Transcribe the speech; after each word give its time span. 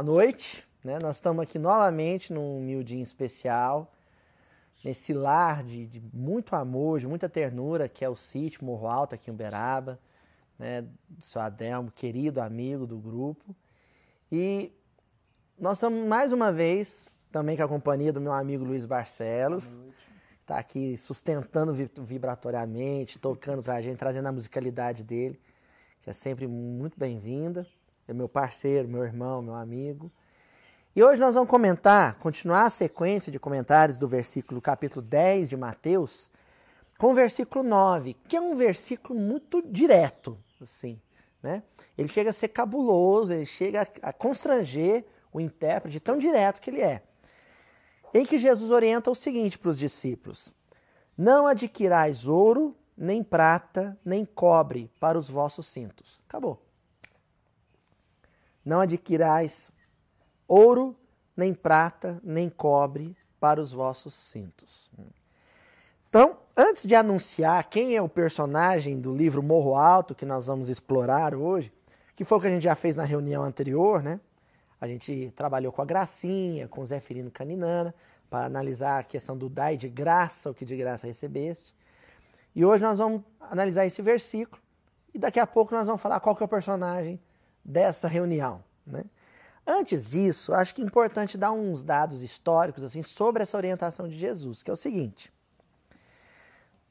boa 0.00 0.02
noite. 0.02 0.66
Né? 0.82 0.98
Nós 0.98 1.16
estamos 1.16 1.42
aqui 1.42 1.58
novamente 1.58 2.32
num 2.32 2.58
humildinho 2.58 3.02
especial, 3.02 3.92
nesse 4.82 5.12
lar 5.12 5.62
de, 5.62 5.84
de, 5.84 6.02
muito 6.14 6.56
amor, 6.56 7.00
de 7.00 7.06
muita 7.06 7.28
ternura, 7.28 7.86
que 7.86 8.02
é 8.02 8.08
o 8.08 8.16
sítio 8.16 8.64
Morro 8.64 8.86
Alto 8.86 9.14
aqui 9.14 9.28
em 9.28 9.34
Uberaba, 9.34 10.00
né? 10.58 10.82
do 11.06 11.22
seu 11.22 11.42
Adelmo, 11.42 11.90
querido 11.90 12.40
amigo 12.40 12.86
do 12.86 12.96
grupo. 12.96 13.54
E 14.32 14.72
nós 15.58 15.76
estamos 15.76 16.06
mais 16.08 16.32
uma 16.32 16.50
vez 16.50 17.06
também 17.30 17.54
com 17.54 17.62
a 17.62 17.68
companhia 17.68 18.12
do 18.12 18.22
meu 18.22 18.32
amigo 18.32 18.64
Luiz 18.64 18.86
Barcelos. 18.86 19.78
Está 20.40 20.58
aqui 20.58 20.96
sustentando 20.96 21.74
vibratoriamente, 21.74 23.18
tocando 23.18 23.62
para 23.62 23.74
a 23.74 23.82
gente, 23.82 23.98
trazendo 23.98 24.28
a 24.28 24.32
musicalidade 24.32 25.04
dele, 25.04 25.38
que 26.02 26.08
é 26.08 26.14
sempre 26.14 26.46
muito 26.46 26.98
bem-vinda. 26.98 27.66
É 28.10 28.12
meu 28.12 28.28
parceiro, 28.28 28.88
meu 28.88 29.04
irmão, 29.04 29.40
meu 29.40 29.54
amigo. 29.54 30.10
E 30.96 31.00
hoje 31.00 31.20
nós 31.20 31.32
vamos 31.32 31.48
comentar, 31.48 32.18
continuar 32.18 32.64
a 32.64 32.70
sequência 32.70 33.30
de 33.30 33.38
comentários 33.38 33.96
do 33.96 34.08
versículo 34.08 34.60
capítulo 34.60 35.00
10 35.00 35.48
de 35.48 35.56
Mateus, 35.56 36.28
com 36.98 37.12
o 37.12 37.14
versículo 37.14 37.62
9, 37.62 38.16
que 38.26 38.34
é 38.34 38.40
um 38.40 38.56
versículo 38.56 39.16
muito 39.16 39.62
direto, 39.62 40.36
assim, 40.60 41.00
né? 41.40 41.62
Ele 41.96 42.08
chega 42.08 42.30
a 42.30 42.32
ser 42.32 42.48
cabuloso, 42.48 43.32
ele 43.32 43.46
chega 43.46 43.86
a 44.02 44.12
constranger 44.12 45.04
o 45.32 45.40
intérprete 45.40 46.00
tão 46.00 46.18
direto 46.18 46.60
que 46.60 46.68
ele 46.68 46.82
é. 46.82 47.04
Em 48.12 48.24
que 48.24 48.38
Jesus 48.38 48.72
orienta 48.72 49.08
o 49.08 49.14
seguinte 49.14 49.56
para 49.56 49.70
os 49.70 49.78
discípulos: 49.78 50.52
Não 51.16 51.46
adquirais 51.46 52.26
ouro, 52.26 52.74
nem 52.96 53.22
prata, 53.22 53.96
nem 54.04 54.24
cobre 54.24 54.90
para 54.98 55.16
os 55.16 55.30
vossos 55.30 55.68
cintos. 55.68 56.20
Acabou. 56.28 56.60
Não 58.64 58.80
adquirais 58.80 59.70
ouro, 60.46 60.96
nem 61.36 61.54
prata, 61.54 62.20
nem 62.22 62.48
cobre 62.50 63.16
para 63.38 63.60
os 63.60 63.72
vossos 63.72 64.14
cintos. 64.14 64.90
Então, 66.08 66.36
antes 66.56 66.86
de 66.86 66.94
anunciar 66.94 67.62
quem 67.70 67.94
é 67.94 68.02
o 68.02 68.08
personagem 68.08 69.00
do 69.00 69.14
livro 69.14 69.42
Morro 69.42 69.76
Alto 69.76 70.14
que 70.14 70.26
nós 70.26 70.48
vamos 70.48 70.68
explorar 70.68 71.34
hoje, 71.34 71.72
que 72.16 72.24
foi 72.24 72.38
o 72.38 72.40
que 72.40 72.48
a 72.48 72.50
gente 72.50 72.64
já 72.64 72.74
fez 72.74 72.96
na 72.96 73.04
reunião 73.04 73.44
anterior, 73.44 74.02
né? 74.02 74.20
A 74.80 74.88
gente 74.88 75.32
trabalhou 75.36 75.72
com 75.72 75.80
a 75.80 75.84
Gracinha, 75.84 76.66
com 76.66 76.80
o 76.80 76.86
Zé 76.86 77.00
Firino 77.00 77.30
Caninana, 77.30 77.94
para 78.28 78.46
analisar 78.46 78.98
a 78.98 79.02
questão 79.02 79.36
do 79.36 79.48
dai 79.48 79.76
de 79.76 79.88
graça, 79.88 80.50
o 80.50 80.54
que 80.54 80.64
de 80.64 80.76
graça 80.76 81.06
recebeste. 81.06 81.74
E 82.54 82.64
hoje 82.64 82.82
nós 82.82 82.98
vamos 82.98 83.22
analisar 83.40 83.86
esse 83.86 84.02
versículo 84.02 84.60
e 85.14 85.18
daqui 85.18 85.38
a 85.38 85.46
pouco 85.46 85.74
nós 85.74 85.86
vamos 85.86 86.00
falar 86.00 86.20
qual 86.20 86.34
que 86.34 86.42
é 86.42 86.46
o 86.46 86.48
personagem 86.48 87.20
dessa 87.64 88.08
reunião, 88.08 88.62
né? 88.86 89.04
Antes 89.66 90.10
disso, 90.10 90.52
acho 90.52 90.74
que 90.74 90.82
é 90.82 90.84
importante 90.84 91.38
dar 91.38 91.52
uns 91.52 91.84
dados 91.84 92.22
históricos 92.22 92.82
assim 92.82 93.02
sobre 93.02 93.42
essa 93.42 93.56
orientação 93.56 94.08
de 94.08 94.18
Jesus, 94.18 94.62
que 94.62 94.70
é 94.70 94.74
o 94.74 94.76
seguinte: 94.76 95.32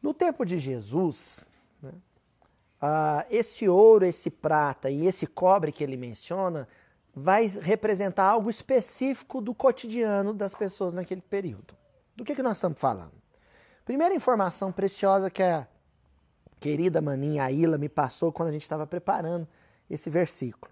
no 0.01 0.13
tempo 0.13 0.45
de 0.45 0.57
Jesus, 0.59 1.45
né, 1.81 1.91
esse 3.29 3.67
ouro, 3.67 4.05
esse 4.05 4.29
prata 4.29 4.89
e 4.89 5.05
esse 5.05 5.27
cobre 5.27 5.71
que 5.71 5.83
ele 5.83 5.97
menciona 5.97 6.67
vai 7.13 7.47
representar 7.47 8.25
algo 8.25 8.49
específico 8.49 9.41
do 9.41 9.53
cotidiano 9.53 10.33
das 10.33 10.53
pessoas 10.53 10.93
naquele 10.93 11.21
período. 11.21 11.75
Do 12.15 12.23
que, 12.23 12.35
que 12.35 12.43
nós 12.43 12.57
estamos 12.57 12.79
falando? 12.79 13.13
Primeira 13.83 14.13
informação 14.13 14.71
preciosa 14.71 15.29
que 15.29 15.43
a 15.43 15.67
querida 16.59 17.01
maninha 17.01 17.43
Aila 17.43 17.77
me 17.77 17.89
passou 17.89 18.31
quando 18.31 18.49
a 18.49 18.51
gente 18.51 18.61
estava 18.61 18.85
preparando 18.85 19.47
esse 19.89 20.09
versículo. 20.09 20.71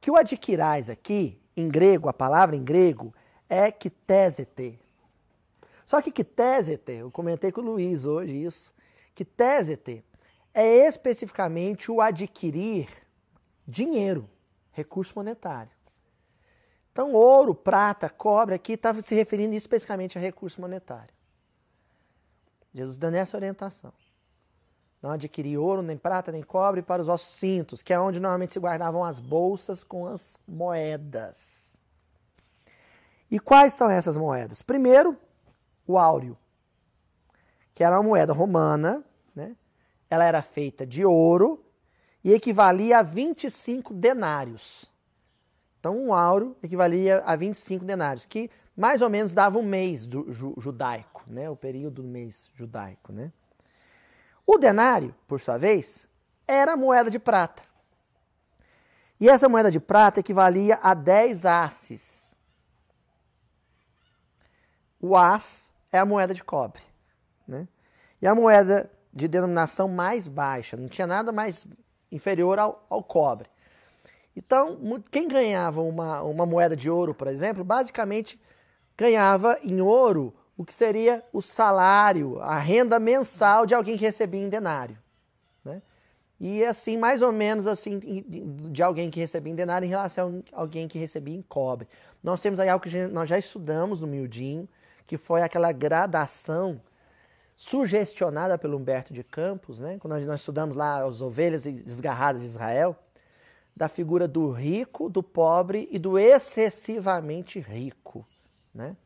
Que 0.00 0.10
o 0.10 0.16
adquirais 0.16 0.90
aqui, 0.90 1.40
em 1.56 1.68
grego, 1.68 2.08
a 2.08 2.12
palavra 2.12 2.54
em 2.54 2.62
grego, 2.62 3.14
é 3.48 3.70
ktesete. 3.70 4.78
Só 5.86 6.00
que 6.00 6.10
ktesete, 6.10 6.92
eu 6.92 7.10
comentei 7.10 7.52
com 7.52 7.60
o 7.60 7.64
Luiz 7.64 8.04
hoje 8.04 8.44
isso, 8.44 8.72
ktesete 9.14 10.04
é 10.52 10.86
especificamente 10.86 11.90
o 11.90 12.00
adquirir 12.00 12.88
dinheiro 13.66 14.28
recurso 14.72 15.12
monetário. 15.16 15.72
Então, 16.92 17.12
ouro, 17.12 17.54
prata, 17.54 18.08
cobre, 18.08 18.54
aqui 18.54 18.74
estava 18.74 19.02
se 19.02 19.14
referindo 19.14 19.54
especificamente 19.54 20.16
a 20.16 20.20
recurso 20.20 20.60
monetário. 20.60 21.12
Jesus 22.72 22.98
dando 22.98 23.16
essa 23.16 23.36
orientação. 23.36 23.92
Não 25.04 25.10
adquirir 25.10 25.58
ouro, 25.58 25.82
nem 25.82 25.98
prata, 25.98 26.32
nem 26.32 26.42
cobre 26.42 26.80
para 26.80 27.02
os 27.02 27.08
vossos 27.08 27.28
cintos, 27.36 27.82
que 27.82 27.92
é 27.92 28.00
onde 28.00 28.18
normalmente 28.18 28.54
se 28.54 28.58
guardavam 28.58 29.04
as 29.04 29.20
bolsas 29.20 29.84
com 29.84 30.06
as 30.06 30.38
moedas. 30.48 31.76
E 33.30 33.38
quais 33.38 33.74
são 33.74 33.90
essas 33.90 34.16
moedas? 34.16 34.62
Primeiro, 34.62 35.14
o 35.86 35.98
áureo, 35.98 36.38
que 37.74 37.84
era 37.84 38.00
uma 38.00 38.02
moeda 38.02 38.32
romana, 38.32 39.04
né? 39.36 39.54
ela 40.08 40.24
era 40.24 40.40
feita 40.40 40.86
de 40.86 41.04
ouro 41.04 41.62
e 42.24 42.32
equivalia 42.32 43.00
a 43.00 43.02
25 43.02 43.92
denários. 43.92 44.90
Então, 45.78 45.98
um 45.98 46.14
áureo 46.14 46.56
equivalia 46.62 47.22
a 47.26 47.36
25 47.36 47.84
denários, 47.84 48.24
que 48.24 48.50
mais 48.74 49.02
ou 49.02 49.10
menos 49.10 49.34
dava 49.34 49.58
um 49.58 49.62
mês 49.62 50.06
do 50.06 50.32
ju 50.32 50.54
judaico, 50.56 51.22
né? 51.26 51.50
o 51.50 51.56
período 51.56 52.00
do 52.00 52.08
mês 52.08 52.50
judaico. 52.54 53.12
Né? 53.12 53.30
O 54.46 54.58
denário, 54.58 55.14
por 55.26 55.40
sua 55.40 55.56
vez, 55.56 56.06
era 56.46 56.76
moeda 56.76 57.10
de 57.10 57.18
prata. 57.18 57.62
E 59.18 59.28
essa 59.28 59.48
moeda 59.48 59.70
de 59.70 59.80
prata 59.80 60.20
equivalia 60.20 60.78
a 60.82 60.92
10 60.92 61.46
asses. 61.46 62.24
O 65.00 65.16
as 65.16 65.68
é 65.90 65.98
a 65.98 66.04
moeda 66.04 66.34
de 66.34 66.42
cobre. 66.42 66.82
Né? 67.46 67.68
E 68.20 68.26
a 68.26 68.34
moeda 68.34 68.90
de 69.12 69.28
denominação 69.28 69.88
mais 69.88 70.26
baixa, 70.26 70.76
não 70.76 70.88
tinha 70.88 71.06
nada 71.06 71.30
mais 71.30 71.66
inferior 72.10 72.58
ao, 72.58 72.84
ao 72.90 73.02
cobre. 73.02 73.48
Então, 74.36 74.78
quem 75.10 75.28
ganhava 75.28 75.80
uma, 75.80 76.22
uma 76.22 76.44
moeda 76.44 76.74
de 76.74 76.90
ouro, 76.90 77.14
por 77.14 77.28
exemplo, 77.28 77.62
basicamente 77.62 78.40
ganhava 78.96 79.58
em 79.62 79.80
ouro 79.80 80.34
o 80.56 80.64
que 80.64 80.72
seria 80.72 81.22
o 81.32 81.42
salário, 81.42 82.40
a 82.40 82.58
renda 82.58 82.98
mensal 82.98 83.66
de 83.66 83.74
alguém 83.74 83.96
que 83.96 84.04
recebia 84.04 84.40
em 84.40 84.48
denário. 84.48 84.96
Né? 85.64 85.82
E 86.38 86.64
assim, 86.64 86.96
mais 86.96 87.22
ou 87.22 87.32
menos 87.32 87.66
assim, 87.66 87.98
de 87.98 88.82
alguém 88.82 89.10
que 89.10 89.18
recebia 89.18 89.52
em 89.52 89.56
denário 89.56 89.86
em 89.86 89.88
relação 89.88 90.42
a 90.52 90.60
alguém 90.60 90.86
que 90.86 90.98
recebia 90.98 91.34
em 91.34 91.42
cobre. 91.42 91.88
Nós 92.22 92.40
temos 92.40 92.60
aí 92.60 92.68
algo 92.68 92.84
que 92.84 93.06
nós 93.08 93.28
já 93.28 93.38
estudamos 93.38 94.00
no 94.00 94.06
Miudinho, 94.06 94.68
que 95.06 95.18
foi 95.18 95.42
aquela 95.42 95.72
gradação 95.72 96.80
sugestionada 97.56 98.58
pelo 98.58 98.76
Humberto 98.76 99.12
de 99.12 99.22
Campos, 99.22 99.80
né? 99.80 99.96
quando 99.98 100.12
nós 100.26 100.40
estudamos 100.40 100.76
lá 100.76 101.04
as 101.04 101.20
ovelhas 101.20 101.64
desgarradas 101.64 102.42
de 102.42 102.48
Israel, 102.48 102.96
da 103.76 103.88
figura 103.88 104.28
do 104.28 104.50
rico, 104.50 105.08
do 105.08 105.22
pobre 105.22 105.88
e 105.90 105.98
do 105.98 106.18
excessivamente 106.18 107.58
rico. 107.58 108.26
Né? 108.72 108.96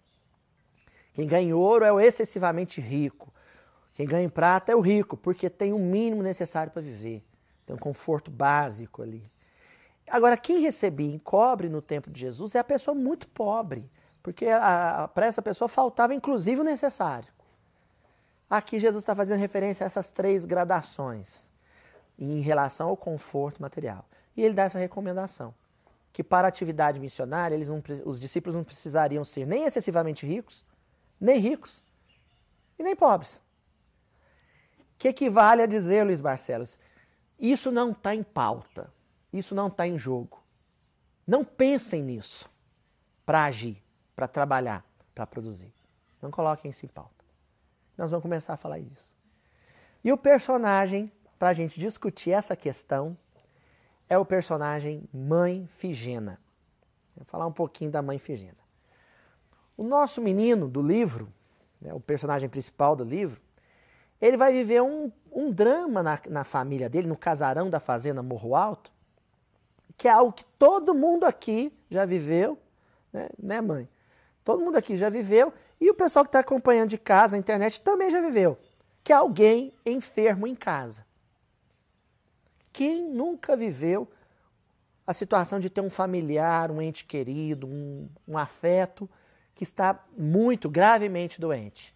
Quem 1.18 1.26
ganha 1.26 1.56
ouro 1.56 1.84
é 1.84 1.92
o 1.92 1.98
excessivamente 1.98 2.80
rico. 2.80 3.34
Quem 3.96 4.06
ganha 4.06 4.22
em 4.22 4.28
prata 4.28 4.70
é 4.70 4.76
o 4.76 4.80
rico, 4.80 5.16
porque 5.16 5.50
tem 5.50 5.72
o 5.72 5.78
mínimo 5.78 6.22
necessário 6.22 6.70
para 6.70 6.80
viver. 6.80 7.24
Tem 7.66 7.74
um 7.74 7.78
conforto 7.78 8.30
básico 8.30 9.03
ali. 9.03 9.28
Agora, 10.09 10.36
quem 10.36 10.60
recebia 10.60 11.12
em 11.12 11.18
cobre 11.18 11.68
no 11.68 11.82
tempo 11.82 12.09
de 12.09 12.20
Jesus 12.20 12.54
é 12.54 12.60
a 12.60 12.65
pessoa 12.65 12.94
muito 12.94 13.26
pobre, 13.26 13.91
porque 14.22 14.47
para 15.12 15.26
essa 15.26 15.42
pessoa 15.42 15.66
faltava 15.66 16.15
inclusive 16.15 16.60
o 16.60 16.65
necessário. 16.65 17.32
Aqui 18.48 18.78
Jesus 18.78 19.03
está 19.03 19.12
fazendo 19.12 19.41
referência 19.41 19.82
a 19.82 19.88
essas 19.88 20.09
três 20.09 20.44
gradações 20.44 21.50
em 22.16 22.38
relação 22.38 22.91
ao 22.91 22.97
conforto 22.97 23.60
material. 23.60 24.04
E 24.36 24.44
ele 24.44 24.54
dá 24.54 24.62
essa 24.62 24.78
recomendação, 24.78 25.53
que 26.12 26.22
para 26.22 26.47
a 26.47 26.48
atividade 26.48 27.00
missionária, 27.00 27.56
eles 27.56 27.68
não, 27.68 27.82
os 28.04 28.21
discípulos 28.21 28.54
não 28.54 28.62
precisariam 28.62 29.24
ser 29.24 29.48
nem 29.48 29.64
excessivamente 29.64 30.24
ricos, 30.24 30.64
nem 31.20 31.38
ricos 31.38 31.82
e 32.78 32.82
nem 32.82 32.94
pobres. 32.94 33.41
Que 34.97 35.09
equivale 35.09 35.62
a 35.62 35.66
dizer, 35.66 36.04
Luiz 36.04 36.20
Barcelos, 36.20 36.78
isso 37.38 37.70
não 37.70 37.92
está 37.92 38.15
em 38.15 38.22
pauta, 38.22 38.92
isso 39.32 39.54
não 39.54 39.68
está 39.68 39.86
em 39.86 39.97
jogo. 39.97 40.42
Não 41.26 41.44
pensem 41.44 42.03
nisso 42.03 42.48
para 43.24 43.44
agir, 43.44 43.82
para 44.16 44.26
trabalhar, 44.26 44.84
para 45.15 45.26
produzir. 45.26 45.72
Não 46.20 46.30
coloquem 46.30 46.70
isso 46.70 46.84
em 46.84 46.88
pauta 46.88 47.18
nós 47.98 48.12
vamos 48.12 48.22
começar 48.22 48.54
a 48.54 48.56
falar 48.56 48.78
isso. 48.78 49.12
E 50.04 50.12
o 50.12 50.16
personagem, 50.16 51.10
para 51.36 51.48
a 51.48 51.53
gente 51.53 51.80
discutir 51.80 52.30
essa 52.30 52.54
questão, 52.54 53.18
é 54.09 54.16
o 54.16 54.24
personagem 54.24 55.03
Mãe 55.12 55.68
Figena. 55.72 56.41
Vou 57.16 57.24
falar 57.24 57.47
um 57.47 57.53
pouquinho 57.53 57.91
da 57.91 58.00
Mãe 58.00 58.18
Figena. 58.18 58.56
O 59.78 59.84
nosso 59.84 60.21
menino 60.21 60.66
do 60.66 60.83
livro, 60.83 61.33
né, 61.80 61.95
o 61.95 62.01
personagem 62.01 62.48
principal 62.48 62.97
do 62.97 63.04
livro, 63.04 63.41
ele 64.21 64.36
vai 64.36 64.53
viver 64.53 64.83
um, 64.83 65.13
um 65.30 65.53
drama 65.53 66.03
na, 66.03 66.21
na 66.28 66.42
família 66.42 66.89
dele, 66.89 67.07
no 67.07 67.16
casarão 67.16 67.71
da 67.71 67.78
fazenda 67.78 68.21
Morro 68.21 68.57
Alto, 68.57 68.92
que 69.97 70.09
é 70.09 70.10
algo 70.10 70.33
que 70.33 70.45
todo 70.59 70.92
mundo 70.92 71.25
aqui 71.25 71.72
já 71.89 72.04
viveu, 72.04 72.59
né, 73.13 73.28
né 73.39 73.60
mãe? 73.60 73.89
Todo 74.42 74.65
mundo 74.65 74.77
aqui 74.77 74.97
já 74.97 75.09
viveu 75.09 75.54
e 75.81 75.89
o 75.89 75.95
pessoal 75.95 76.24
que 76.24 76.31
está 76.31 76.41
acompanhando 76.41 76.91
de 76.91 76.98
casa, 76.98 77.36
na 77.36 77.39
internet, 77.39 77.81
também 77.81 78.10
já 78.10 78.21
viveu, 78.21 78.59
que 79.04 79.13
é 79.13 79.16
alguém 79.16 79.72
enfermo 79.86 80.45
em 80.45 80.57
casa. 80.57 81.07
Quem 82.72 83.09
nunca 83.09 83.57
viveu 83.57 84.10
a 85.07 85.15
situação 85.15 85.60
de 85.60 85.71
ter 85.71 85.81
um 85.81 85.91
familiar, 85.91 86.69
um 86.72 86.83
ente 86.83 87.04
querido, 87.04 87.69
um, 87.69 88.09
um 88.27 88.36
afeto 88.36 89.09
que 89.59 89.65
está 89.65 90.05
muito 90.16 90.71
gravemente 90.71 91.41
doente? 91.41 91.93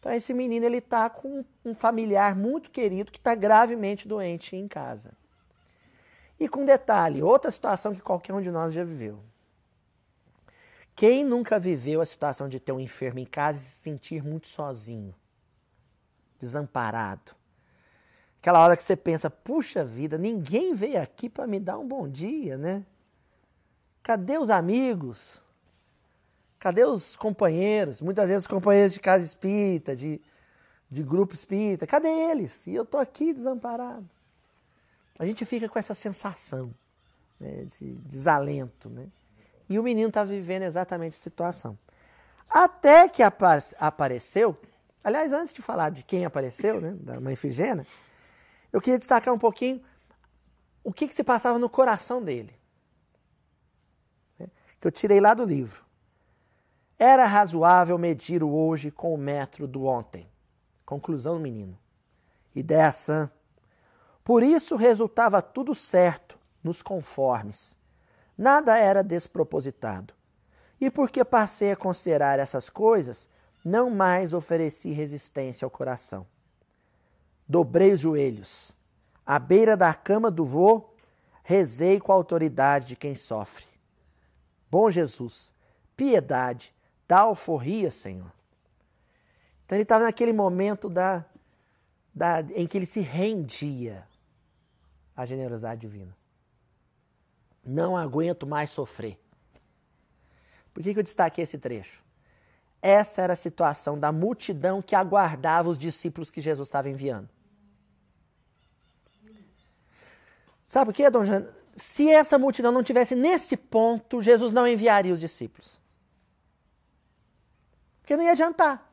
Então 0.00 0.10
esse 0.14 0.32
menino 0.32 0.64
ele 0.64 0.78
está 0.78 1.10
com 1.10 1.44
um 1.62 1.74
familiar 1.74 2.34
muito 2.34 2.70
querido 2.70 3.12
que 3.12 3.18
está 3.18 3.34
gravemente 3.34 4.08
doente 4.08 4.56
em 4.56 4.66
casa. 4.66 5.12
E 6.40 6.48
com 6.48 6.64
detalhe, 6.64 7.22
outra 7.22 7.50
situação 7.50 7.94
que 7.94 8.00
qualquer 8.00 8.32
um 8.32 8.40
de 8.40 8.50
nós 8.50 8.72
já 8.72 8.82
viveu. 8.82 9.22
Quem 10.94 11.22
nunca 11.22 11.58
viveu 11.58 12.00
a 12.00 12.06
situação 12.06 12.48
de 12.48 12.58
ter 12.58 12.72
um 12.72 12.80
enfermo 12.80 13.18
em 13.18 13.26
casa 13.26 13.58
e 13.58 13.60
se 13.60 13.82
sentir 13.82 14.24
muito 14.24 14.48
sozinho, 14.48 15.14
desamparado? 16.40 17.32
Aquela 18.40 18.60
hora 18.60 18.74
que 18.74 18.82
você 18.82 18.96
pensa, 18.96 19.28
puxa 19.28 19.84
vida, 19.84 20.16
ninguém 20.16 20.72
veio 20.72 21.02
aqui 21.02 21.28
para 21.28 21.46
me 21.46 21.60
dar 21.60 21.78
um 21.78 21.86
bom 21.86 22.08
dia, 22.08 22.56
né? 22.56 22.86
Cadê 24.02 24.38
os 24.38 24.48
amigos? 24.48 25.44
Cadê 26.58 26.84
os 26.84 27.16
companheiros? 27.16 28.00
Muitas 28.00 28.28
vezes 28.28 28.44
os 28.44 28.48
companheiros 28.48 28.92
de 28.92 29.00
casa 29.00 29.24
espírita, 29.24 29.94
de, 29.94 30.20
de 30.90 31.02
grupo 31.02 31.34
espírita, 31.34 31.86
cadê 31.86 32.08
eles? 32.08 32.66
E 32.66 32.74
eu 32.74 32.84
tô 32.84 32.98
aqui 32.98 33.32
desamparado. 33.32 34.08
A 35.18 35.24
gente 35.24 35.44
fica 35.44 35.68
com 35.68 35.78
essa 35.78 35.94
sensação, 35.94 36.72
né, 37.38 37.64
desse 37.64 37.84
desalento, 37.84 38.88
né? 38.88 39.06
E 39.68 39.78
o 39.78 39.82
menino 39.82 40.08
está 40.08 40.24
vivendo 40.24 40.62
exatamente 40.62 41.14
a 41.14 41.20
situação. 41.20 41.78
Até 42.48 43.08
que 43.08 43.22
apareceu, 43.22 44.56
aliás, 45.02 45.32
antes 45.32 45.52
de 45.52 45.60
falar 45.60 45.90
de 45.90 46.04
quem 46.04 46.24
apareceu, 46.24 46.80
né, 46.80 46.92
da 47.00 47.20
mãe 47.20 47.34
Figena, 47.34 47.84
eu 48.72 48.80
queria 48.80 48.98
destacar 48.98 49.32
um 49.32 49.38
pouquinho 49.38 49.82
o 50.84 50.92
que, 50.92 51.08
que 51.08 51.14
se 51.14 51.24
passava 51.24 51.58
no 51.58 51.68
coração 51.68 52.22
dele. 52.22 52.54
Né? 54.38 54.48
Que 54.80 54.86
eu 54.86 54.92
tirei 54.92 55.20
lá 55.20 55.34
do 55.34 55.44
livro. 55.44 55.85
Era 56.98 57.26
razoável 57.26 57.98
medir 57.98 58.42
o 58.42 58.50
hoje 58.50 58.90
com 58.90 59.12
o 59.12 59.18
metro 59.18 59.66
do 59.66 59.84
ontem. 59.84 60.26
Conclusão 60.84 61.34
do 61.34 61.40
menino. 61.40 61.78
Ideia 62.54 62.90
sã. 62.90 63.30
Por 64.24 64.42
isso 64.42 64.76
resultava 64.76 65.42
tudo 65.42 65.74
certo, 65.74 66.38
nos 66.64 66.80
conformes. 66.80 67.76
Nada 68.36 68.78
era 68.78 69.02
despropositado. 69.02 70.14
E 70.80 70.90
porque 70.90 71.24
passei 71.24 71.72
a 71.72 71.76
considerar 71.76 72.38
essas 72.38 72.68
coisas, 72.68 73.28
não 73.64 73.90
mais 73.90 74.32
ofereci 74.32 74.90
resistência 74.90 75.64
ao 75.64 75.70
coração. 75.70 76.26
Dobrei 77.48 77.92
os 77.92 78.00
joelhos. 78.00 78.72
À 79.24 79.38
beira 79.38 79.76
da 79.76 79.92
cama 79.94 80.30
do 80.30 80.44
vô, 80.44 80.94
rezei 81.42 82.00
com 82.00 82.12
a 82.12 82.14
autoridade 82.14 82.86
de 82.86 82.96
quem 82.96 83.14
sofre. 83.14 83.64
Bom 84.70 84.90
Jesus, 84.90 85.50
piedade, 85.96 86.74
dá 87.06 87.20
alforria, 87.20 87.90
Senhor. 87.90 88.32
Então 89.64 89.76
ele 89.76 89.82
estava 89.82 90.04
naquele 90.04 90.32
momento 90.32 90.88
da, 90.88 91.24
da, 92.14 92.40
em 92.54 92.66
que 92.66 92.78
ele 92.78 92.86
se 92.86 93.00
rendia 93.00 94.06
à 95.16 95.26
generosidade 95.26 95.80
divina. 95.80 96.16
Não 97.64 97.96
aguento 97.96 98.46
mais 98.46 98.70
sofrer. 98.70 99.18
Por 100.72 100.82
que, 100.82 100.92
que 100.92 101.00
eu 101.00 101.04
destaquei 101.04 101.42
esse 101.42 101.58
trecho? 101.58 102.00
Essa 102.80 103.22
era 103.22 103.32
a 103.32 103.36
situação 103.36 103.98
da 103.98 104.12
multidão 104.12 104.80
que 104.80 104.94
aguardava 104.94 105.68
os 105.68 105.78
discípulos 105.78 106.30
que 106.30 106.40
Jesus 106.40 106.68
estava 106.68 106.88
enviando. 106.88 107.28
Sabe 110.66 110.92
por 110.92 110.94
quê, 110.94 111.10
Dom 111.10 111.24
Jean? 111.24 111.48
Se 111.74 112.08
essa 112.08 112.38
multidão 112.38 112.72
não 112.72 112.82
tivesse 112.82 113.14
nesse 113.14 113.56
ponto, 113.56 114.20
Jesus 114.20 114.52
não 114.52 114.66
enviaria 114.66 115.12
os 115.12 115.20
discípulos. 115.20 115.80
Porque 118.06 118.16
não 118.16 118.22
ia 118.22 118.30
adiantar. 118.30 118.88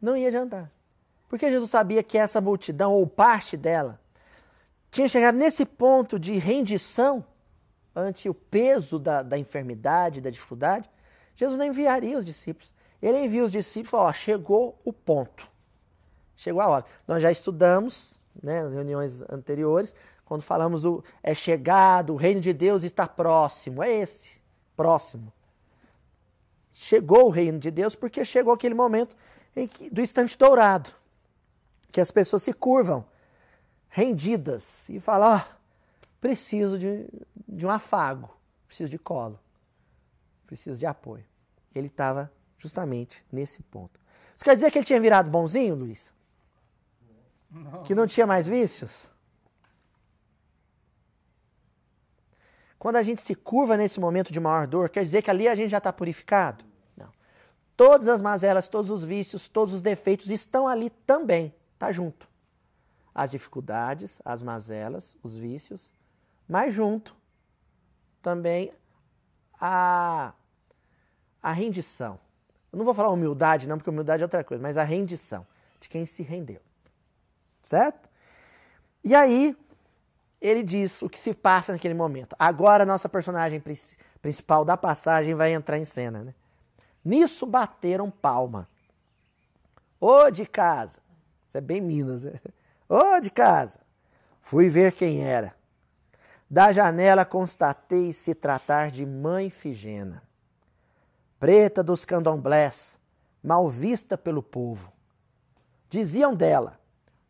Não 0.00 0.16
ia 0.16 0.28
adiantar. 0.28 0.72
Porque 1.28 1.50
Jesus 1.50 1.70
sabia 1.70 2.02
que 2.02 2.16
essa 2.16 2.40
multidão, 2.40 2.94
ou 2.94 3.06
parte 3.06 3.58
dela, 3.58 4.00
tinha 4.90 5.06
chegado 5.06 5.36
nesse 5.36 5.66
ponto 5.66 6.18
de 6.18 6.32
rendição 6.38 7.22
ante 7.94 8.26
o 8.30 8.32
peso 8.32 8.98
da, 8.98 9.22
da 9.22 9.36
enfermidade, 9.36 10.22
da 10.22 10.30
dificuldade. 10.30 10.88
Jesus 11.34 11.58
não 11.58 11.66
enviaria 11.66 12.16
os 12.16 12.24
discípulos. 12.24 12.72
Ele 13.02 13.18
envia 13.18 13.44
os 13.44 13.52
discípulos 13.52 13.88
e 13.88 13.90
fala: 13.90 14.08
ó, 14.08 14.12
chegou 14.14 14.80
o 14.82 14.94
ponto. 14.94 15.46
Chegou 16.36 16.62
a 16.62 16.68
hora. 16.68 16.84
Nós 17.06 17.22
já 17.22 17.30
estudamos 17.30 18.18
né, 18.42 18.62
nas 18.62 18.72
reuniões 18.72 19.20
anteriores, 19.30 19.94
quando 20.24 20.40
falamos 20.40 20.82
do 20.82 21.04
é 21.22 21.34
chegado, 21.34 22.14
o 22.14 22.16
reino 22.16 22.40
de 22.40 22.54
Deus 22.54 22.82
está 22.82 23.06
próximo. 23.06 23.82
É 23.82 23.92
esse, 23.92 24.40
próximo. 24.74 25.30
Chegou 26.78 27.26
o 27.26 27.30
reino 27.30 27.58
de 27.58 27.70
Deus 27.70 27.94
porque 27.96 28.22
chegou 28.22 28.52
aquele 28.52 28.74
momento 28.74 29.16
em 29.56 29.66
que, 29.66 29.88
do 29.88 30.02
instante 30.02 30.36
dourado, 30.36 30.90
que 31.90 32.02
as 32.02 32.10
pessoas 32.10 32.42
se 32.42 32.52
curvam, 32.52 33.02
rendidas, 33.88 34.86
e 34.90 35.00
falam: 35.00 35.36
ó, 35.36 35.40
oh, 35.40 35.56
preciso 36.20 36.78
de, 36.78 37.08
de 37.48 37.64
um 37.64 37.70
afago, 37.70 38.28
preciso 38.66 38.90
de 38.90 38.98
colo, 38.98 39.40
preciso 40.46 40.78
de 40.78 40.84
apoio. 40.84 41.24
Ele 41.74 41.86
estava 41.86 42.30
justamente 42.58 43.24
nesse 43.32 43.62
ponto. 43.62 43.98
Isso 44.34 44.44
quer 44.44 44.54
dizer 44.54 44.70
que 44.70 44.76
ele 44.76 44.86
tinha 44.86 45.00
virado 45.00 45.30
bonzinho, 45.30 45.74
Luiz? 45.74 46.12
Não. 47.50 47.84
Que 47.84 47.94
não 47.94 48.06
tinha 48.06 48.26
mais 48.26 48.46
vícios? 48.46 49.10
Quando 52.86 52.98
a 52.98 53.02
gente 53.02 53.20
se 53.20 53.34
curva 53.34 53.76
nesse 53.76 53.98
momento 53.98 54.32
de 54.32 54.38
maior 54.38 54.64
dor, 54.64 54.88
quer 54.88 55.02
dizer 55.02 55.20
que 55.20 55.28
ali 55.28 55.48
a 55.48 55.56
gente 55.56 55.70
já 55.70 55.78
está 55.78 55.92
purificado? 55.92 56.64
Não. 56.96 57.08
Todas 57.76 58.06
as 58.06 58.22
mazelas, 58.22 58.68
todos 58.68 58.92
os 58.92 59.02
vícios, 59.02 59.48
todos 59.48 59.74
os 59.74 59.82
defeitos 59.82 60.30
estão 60.30 60.68
ali 60.68 60.90
também. 61.04 61.52
Está 61.74 61.90
junto. 61.90 62.28
As 63.12 63.32
dificuldades, 63.32 64.22
as 64.24 64.40
mazelas, 64.40 65.16
os 65.20 65.34
vícios, 65.34 65.90
mas 66.48 66.72
junto 66.72 67.16
também 68.22 68.72
a, 69.60 70.32
a 71.42 71.50
rendição. 71.50 72.20
Eu 72.72 72.76
não 72.76 72.84
vou 72.84 72.94
falar 72.94 73.10
humildade, 73.10 73.66
não, 73.66 73.78
porque 73.78 73.90
humildade 73.90 74.22
é 74.22 74.26
outra 74.26 74.44
coisa, 74.44 74.62
mas 74.62 74.76
a 74.76 74.84
rendição 74.84 75.44
de 75.80 75.88
quem 75.88 76.06
se 76.06 76.22
rendeu. 76.22 76.60
Certo? 77.64 78.08
E 79.02 79.12
aí, 79.12 79.56
ele 80.40 80.62
diz 80.62 81.02
o 81.02 81.08
que 81.08 81.18
se 81.18 81.34
passa 81.34 81.72
naquele 81.72 81.94
momento. 81.94 82.36
Agora 82.38 82.82
a 82.82 82.86
nossa 82.86 83.08
personagem 83.08 83.62
principal 84.20 84.64
da 84.64 84.76
passagem 84.76 85.34
vai 85.34 85.52
entrar 85.52 85.78
em 85.78 85.84
cena. 85.84 86.22
Né? 86.22 86.34
Nisso 87.04 87.46
bateram 87.46 88.10
palma. 88.10 88.68
Ô 90.00 90.30
de 90.30 90.46
casa. 90.46 91.00
Isso 91.48 91.56
é 91.56 91.60
bem 91.60 91.80
Minas. 91.80 92.24
Né? 92.24 92.40
Ô 92.88 93.18
de 93.20 93.30
casa. 93.30 93.80
Fui 94.42 94.68
ver 94.68 94.92
quem 94.92 95.24
era. 95.24 95.54
Da 96.48 96.70
janela 96.70 97.24
constatei 97.24 98.12
se 98.12 98.34
tratar 98.34 98.90
de 98.90 99.04
mãe 99.04 99.50
Figena. 99.50 100.22
Preta 101.40 101.82
dos 101.82 102.04
candomblés, 102.04 102.96
mal 103.42 103.68
vista 103.68 104.16
pelo 104.16 104.42
povo. 104.42 104.92
Diziam 105.90 106.34
dela, 106.34 106.78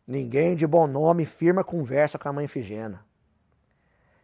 Ninguém 0.07 0.55
de 0.55 0.65
bom 0.65 0.87
nome 0.87 1.25
firma 1.25 1.65
conversa 1.65 2.17
com 2.17 2.29
a 2.29 2.33
mãe 2.33 2.47
Figena. 2.47 3.05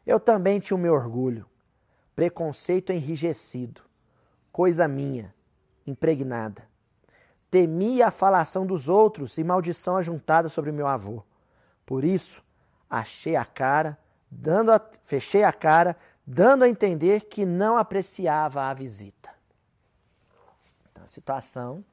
Eu 0.06 0.18
também 0.18 0.60
tinha 0.60 0.78
o 0.78 0.80
meu 0.80 0.94
orgulho, 0.94 1.46
preconceito 2.16 2.94
enrijecido, 2.94 3.82
coisa 4.50 4.88
minha, 4.88 5.36
impregnada. 5.86 6.63
Temia 7.52 8.08
a 8.08 8.12
falação 8.12 8.66
dos 8.66 8.88
outros 8.88 9.38
e 9.38 9.44
maldição 9.44 9.98
ajuntada 9.98 10.48
sobre 10.48 10.72
meu 10.72 10.88
avô. 10.88 11.22
Por 11.86 12.06
isso, 12.06 12.42
achei 12.90 13.36
a 13.36 13.44
cara, 13.44 13.98
dando 14.32 14.72
a, 14.72 14.82
fechei 15.04 15.44
a 15.44 15.52
cara, 15.52 15.98
dando 16.25 16.63
a 16.63 16.70
entender 16.70 17.25
que 17.25 17.46
não 17.46 17.78
apreciava 17.78 18.63
a 18.63 18.74
visita. 18.74 19.30
Então, 20.92 21.04
a 21.04 21.10
situação 21.10 21.84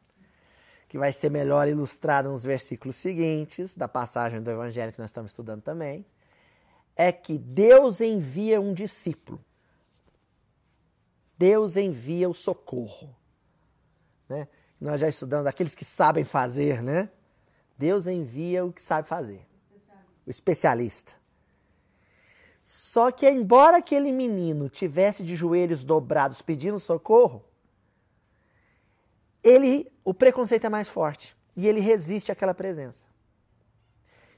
que 0.91 0.99
vai 0.99 1.13
ser 1.13 1.31
melhor 1.31 1.69
ilustrada 1.69 2.29
nos 2.29 2.43
versículos 2.43 2.97
seguintes 2.97 3.77
da 3.77 3.87
passagem 3.87 4.43
do 4.43 4.51
Evangelho 4.51 4.93
que 4.93 4.99
nós 4.99 5.11
estamos 5.11 5.31
estudando 5.31 5.63
também, 5.63 6.05
é 6.97 7.13
que 7.13 7.39
Deus 7.39 8.01
envia 8.01 8.61
um 8.61 8.75
discípulo. 8.75 9.39
Deus 11.39 11.77
envia 11.77 12.29
o 12.29 12.35
socorro. 12.35 13.15
Né? 14.29 14.49
Nós 14.81 15.01
já 15.01 15.09
estudamos 15.09 15.47
aqueles 15.47 15.77
que 15.77 15.85
sabem 15.85 16.25
fazer, 16.25 16.83
né? 16.83 17.09
Deus 17.79 18.09
envia 18.09 18.65
o 18.65 18.73
que 18.73 18.83
sabe 18.83 19.07
fazer. 19.07 19.47
O 20.27 20.31
especialista. 20.31 21.13
Só 22.65 23.13
que, 23.13 23.31
embora 23.31 23.77
aquele 23.77 24.11
menino 24.11 24.69
tivesse 24.69 25.23
de 25.23 25.37
joelhos 25.37 25.85
dobrados 25.85 26.43
pedindo 26.43 26.81
socorro, 26.81 27.45
ele, 29.43 29.91
o 30.05 30.13
preconceito 30.13 30.67
é 30.67 30.69
mais 30.69 30.89
forte 30.89 31.37
e 31.57 31.67
ele 31.67 31.81
resiste 31.81 32.31
àquela 32.31 32.55
presença. 32.55 33.05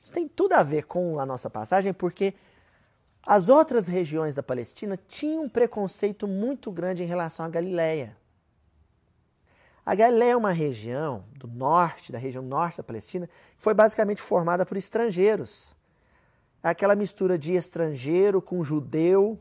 Isso 0.02 0.12
tem 0.12 0.26
tudo 0.26 0.54
a 0.54 0.62
ver 0.62 0.84
com 0.84 1.18
a 1.18 1.26
nossa 1.26 1.48
passagem, 1.48 1.92
porque 1.92 2.34
as 3.24 3.48
outras 3.48 3.86
regiões 3.86 4.34
da 4.34 4.42
Palestina 4.42 4.98
tinham 5.08 5.44
um 5.44 5.48
preconceito 5.48 6.26
muito 6.26 6.72
grande 6.72 7.02
em 7.02 7.06
relação 7.06 7.46
à 7.46 7.48
Galileia. 7.48 8.16
A 9.86 9.94
Galileia 9.94 10.32
é 10.32 10.36
uma 10.36 10.52
região 10.52 11.24
do 11.36 11.46
norte, 11.46 12.12
da 12.12 12.18
região 12.18 12.42
norte 12.42 12.78
da 12.78 12.82
Palestina, 12.82 13.26
que 13.26 13.62
foi 13.62 13.74
basicamente 13.74 14.20
formada 14.20 14.66
por 14.66 14.76
estrangeiros. 14.76 15.76
É 16.62 16.68
aquela 16.68 16.94
mistura 16.94 17.36
de 17.36 17.54
estrangeiro 17.54 18.40
com 18.40 18.62
judeu, 18.62 19.40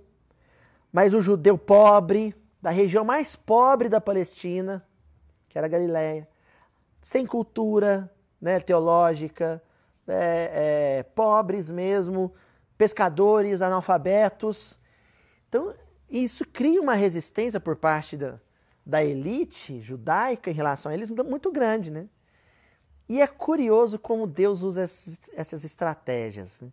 mas 0.91 1.13
o 1.13 1.22
judeu 1.22 1.58
pobre, 1.58 2.36
da 2.62 2.72
região 2.72 3.06
mais 3.06 3.36
pobre 3.36 3.89
da 3.89 4.01
Palestina, 4.01 4.84
que 5.51 5.58
era 5.58 5.67
Galileia, 5.67 6.27
sem 7.01 7.25
cultura 7.25 8.10
né, 8.39 8.60
teológica, 8.60 9.62
é, 10.08 11.00
é, 11.00 11.03
pobres 11.03 11.70
mesmo, 11.70 12.34
pescadores, 12.77 13.62
analfabetos. 13.62 14.79
Então, 15.48 15.74
isso 16.10 16.46
cria 16.46 16.81
uma 16.81 16.93
resistência 16.93 17.60
por 17.60 17.75
parte 17.75 18.15
da, 18.15 18.39
da 18.86 19.03
elite 19.03 19.81
judaica 19.81 20.50
em 20.50 20.53
relação 20.53 20.91
a 20.91 20.96
eles 20.96 21.10
muito 21.10 21.51
grande, 21.51 21.91
né? 21.91 22.08
E 23.10 23.22
é 23.22 23.27
curioso 23.27 24.00
como 24.00 24.25
Deus 24.25 24.62
usa 24.62 24.84
essas 24.84 25.65
estratégias 25.65 26.62
né? 26.62 26.70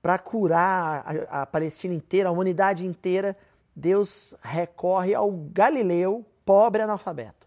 para 0.00 0.18
curar 0.18 1.04
a, 1.28 1.42
a 1.42 1.46
Palestina 1.46 1.92
inteira, 1.92 2.28
a 2.28 2.32
humanidade 2.32 2.86
inteira. 2.86 3.36
Deus 3.74 4.36
recorre 4.40 5.14
ao 5.14 5.30
Galileu, 5.32 6.24
pobre 6.44 6.80
analfabeto. 6.80 7.45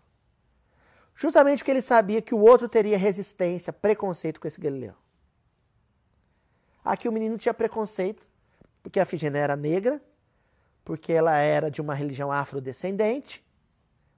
Justamente 1.19 1.57
porque 1.57 1.71
ele 1.71 1.81
sabia 1.81 2.21
que 2.21 2.33
o 2.33 2.39
outro 2.39 2.69
teria 2.69 2.97
resistência, 2.97 3.73
preconceito 3.73 4.39
com 4.39 4.47
esse 4.47 4.59
Galileu. 4.59 4.95
Aqui 6.81 7.09
o 7.09 7.11
menino 7.11 7.37
tinha 7.37 7.53
preconceito, 7.53 8.25
porque 8.81 9.01
a 9.01 9.05
Figênia 9.05 9.39
era 9.39 9.53
negra, 9.53 10.01
porque 10.85 11.11
ela 11.11 11.37
era 11.37 11.69
de 11.69 11.81
uma 11.81 11.93
religião 11.93 12.31
afrodescendente, 12.31 13.45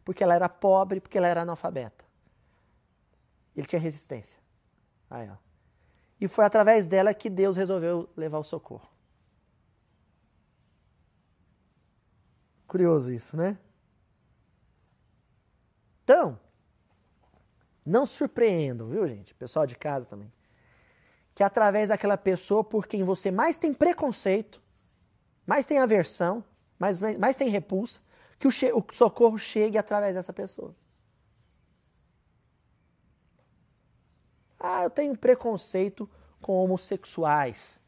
porque 0.06 0.24
ela 0.24 0.36
era 0.36 0.48
pobre, 0.48 1.00
porque 1.02 1.18
ela 1.18 1.28
era 1.28 1.42
analfabeta. 1.42 2.06
Ele 3.56 3.66
tinha 3.66 3.82
resistência 3.82 4.38
a 5.10 5.24
ela. 5.24 5.40
E 6.20 6.28
foi 6.28 6.46
através 6.46 6.86
dela 6.86 7.16
que 7.16 7.32
Deus 7.32 7.58
resolveu 7.58 8.08
levar 8.16 8.38
o 8.38 8.44
socorro. 8.44 8.88
Curioso 12.68 13.12
isso, 13.12 13.36
né? 13.36 13.58
Então, 16.04 16.40
não 17.86 18.06
se 18.06 18.14
surpreendam, 18.14 18.88
viu, 18.88 19.08
gente? 19.08 19.34
Pessoal 19.34 19.66
de 19.66 19.76
casa 19.76 20.06
também. 20.06 20.32
Que 21.34 21.44
através 21.44 21.90
daquela 21.90 22.18
pessoa 22.18 22.64
por 22.64 22.88
quem 22.88 23.04
você 23.04 23.32
mais 23.32 23.58
tem 23.58 23.74
preconceito, 23.74 24.62
mais 25.46 25.66
tem 25.66 25.80
aversão, 25.80 26.44
mas, 26.78 27.00
mas 27.18 27.38
tem 27.38 27.50
repulsa, 27.50 28.00
que 28.40 28.48
o, 28.48 28.52
o 28.52 28.86
socorro 28.94 29.38
chegue 29.38 29.78
através 29.78 30.14
dessa 30.14 30.34
pessoa. 30.34 30.76
Ah, 34.60 34.84
eu 34.84 34.90
tenho 34.90 35.18
preconceito 35.18 36.10
com 36.40 36.54
homossexuais. 36.64 37.80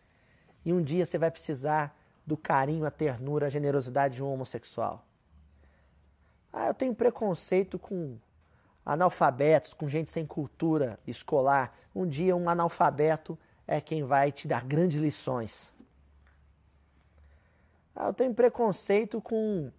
E 0.65 0.73
um 0.73 0.81
dia 0.81 1.05
você 1.05 1.17
vai 1.17 1.29
precisar 1.29 1.95
do 2.25 2.37
carinho, 2.37 2.85
a 2.85 2.91
ternura, 2.91 3.47
a 3.47 3.49
generosidade 3.49 4.15
de 4.15 4.23
um 4.23 4.31
homossexual. 4.31 5.05
Ah, 6.51 6.67
eu 6.67 6.73
tenho 6.73 6.95
preconceito 6.95 7.77
com 7.77 8.17
analfabetos, 8.85 9.73
com 9.73 9.87
gente 9.87 10.09
sem 10.09 10.25
cultura 10.25 10.99
escolar. 11.07 11.77
Um 11.95 12.07
dia 12.07 12.35
um 12.35 12.49
analfabeto 12.49 13.37
é 13.67 13.79
quem 13.79 14.03
vai 14.03 14.31
te 14.31 14.47
dar 14.47 14.63
grandes 14.65 14.99
lições. 14.99 15.73
Ah, 17.95 18.07
eu 18.07 18.13
tenho 18.13 18.33
preconceito 18.33 19.21
com 19.21 19.71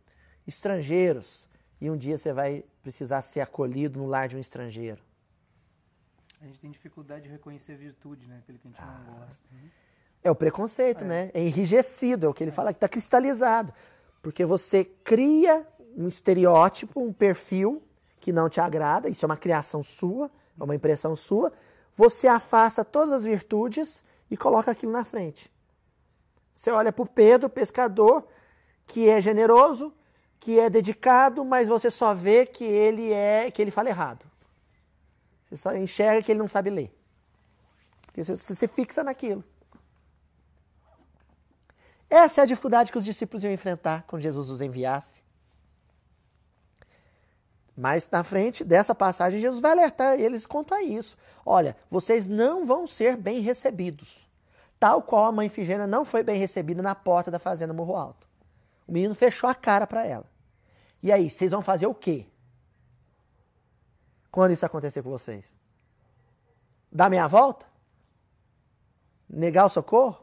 estrangeiros 0.47 1.49
e 1.81 1.91
um 1.91 1.97
dia 1.97 2.17
você 2.17 2.33
vai 2.33 2.65
precisar 2.83 3.23
ser 3.23 3.41
acolhido 3.41 3.99
no 3.99 4.07
lar 4.07 4.29
de 4.29 4.37
um 4.37 4.41
estrangeiro. 4.41 5.03
A 6.41 6.47
gente 6.47 6.61
tem 6.61 6.71
dificuldade 6.71 7.25
de 7.25 7.31
reconhecer 7.31 7.75
virtude, 7.77 8.27
né? 8.27 8.39
Aquilo 8.39 8.59
que 8.59 8.69
a 8.69 8.71
gente 8.71 8.81
ah, 8.81 9.03
não 9.07 9.15
gosta. 9.27 9.47
Né? 9.51 9.71
É 10.23 10.31
o 10.31 10.35
preconceito, 10.35 11.03
é. 11.03 11.07
né? 11.07 11.31
É 11.33 11.43
enrijecido, 11.43 12.27
é 12.27 12.29
o 12.29 12.35
que 12.35 12.45
ele 12.45 12.51
é. 12.51 12.55
fala, 12.55 12.73
que 12.73 12.77
está 12.77 12.89
cristalizado. 12.89 13.73
Porque 14.23 14.45
você 14.45 14.85
cria 14.85 15.67
um 15.97 16.07
estereótipo, 16.07 17.01
um 17.01 17.13
perfil 17.13 17.83
que 18.25 18.33
não 18.33 18.49
te 18.49 18.59
agrada, 18.59 19.11
isso 19.11 19.23
é 19.23 19.29
uma 19.29 19.37
criação 19.37 19.83
sua, 19.83 20.31
é 20.59 20.65
uma 20.65 20.75
impressão 20.75 21.15
sua. 21.15 21.53
Você 21.95 22.27
afasta 22.27 22.83
todas 22.83 23.13
as 23.13 23.25
virtudes 23.25 24.03
e 24.31 24.37
coloca 24.37 24.71
aquilo 24.71 24.91
na 24.91 25.05
frente. 25.05 25.53
Você 26.55 26.71
olha 26.71 26.91
para 26.91 27.03
o 27.03 27.07
Pedro, 27.07 27.51
pescador, 27.51 28.27
que 28.87 29.11
é 29.11 29.21
generoso, 29.21 29.93
que 30.41 30.59
é 30.59 30.71
dedicado, 30.71 31.45
mas 31.45 31.69
você 31.69 31.91
só 31.91 32.15
vê 32.15 32.47
que 32.47 32.65
ele 32.65 33.13
é 33.13 33.51
que 33.51 33.61
ele 33.61 33.71
fala 33.71 33.91
errado. 33.91 34.25
Você 35.45 35.59
só 35.59 35.77
enxerga 35.77 36.23
que 36.23 36.33
ele 36.33 36.39
não 36.39 36.49
sabe 36.49 36.71
ler. 36.71 36.99
Porque 38.07 38.25
você, 38.25 38.37
se 38.37 38.67
fixa 38.69 39.05
naquilo. 39.05 39.45
Essa 42.09 42.41
é 42.41 42.45
a 42.45 42.47
dificuldade 42.47 42.91
que 42.91 42.97
os 42.97 43.05
discípulos 43.05 43.45
iam 43.45 43.53
enfrentar 43.53 44.05
quando 44.07 44.23
Jesus 44.23 44.49
os 44.49 44.63
enviasse. 44.63 45.24
Mas 47.77 48.09
na 48.11 48.23
frente 48.23 48.63
dessa 48.63 48.95
passagem, 48.95 49.41
Jesus 49.41 49.61
vai 49.61 49.73
alertar 49.73 50.19
eles 50.19 50.47
quanto 50.47 50.75
a 50.75 50.83
isso. 50.83 51.17
Olha, 51.45 51.77
vocês 51.91 52.27
não 52.29 52.65
vão 52.65 52.87
ser 52.87 53.17
bem 53.17 53.41
recebidos 53.41 54.29
tal 54.85 55.01
qual 55.01 55.25
a 55.25 55.33
mãe 55.33 55.49
Figênia 55.49 55.87
não 55.87 56.05
foi 56.05 56.23
bem 56.23 56.39
recebida 56.39 56.83
na 56.83 56.95
porta 56.95 57.31
da 57.31 57.39
fazenda 57.39 57.73
Morro 57.73 57.97
Alto. 57.97 58.29
O 58.87 58.93
menino 58.93 59.15
fechou 59.15 59.49
a 59.49 59.55
cara 59.55 59.87
para 59.87 60.05
ela. 60.05 60.27
E 61.03 61.11
aí, 61.11 61.31
vocês 61.31 61.53
vão 61.53 61.63
fazer 61.63 61.87
o 61.87 61.95
quê? 61.95 62.27
Quando 64.31 64.53
isso 64.53 64.67
acontecer 64.67 65.03
com 65.03 65.09
vocês? 65.09 65.51
Dar 66.93 67.09
meia 67.09 67.27
volta? 67.27 67.65
Negar 69.27 69.65
o 69.65 69.71
socorro? 69.71 70.23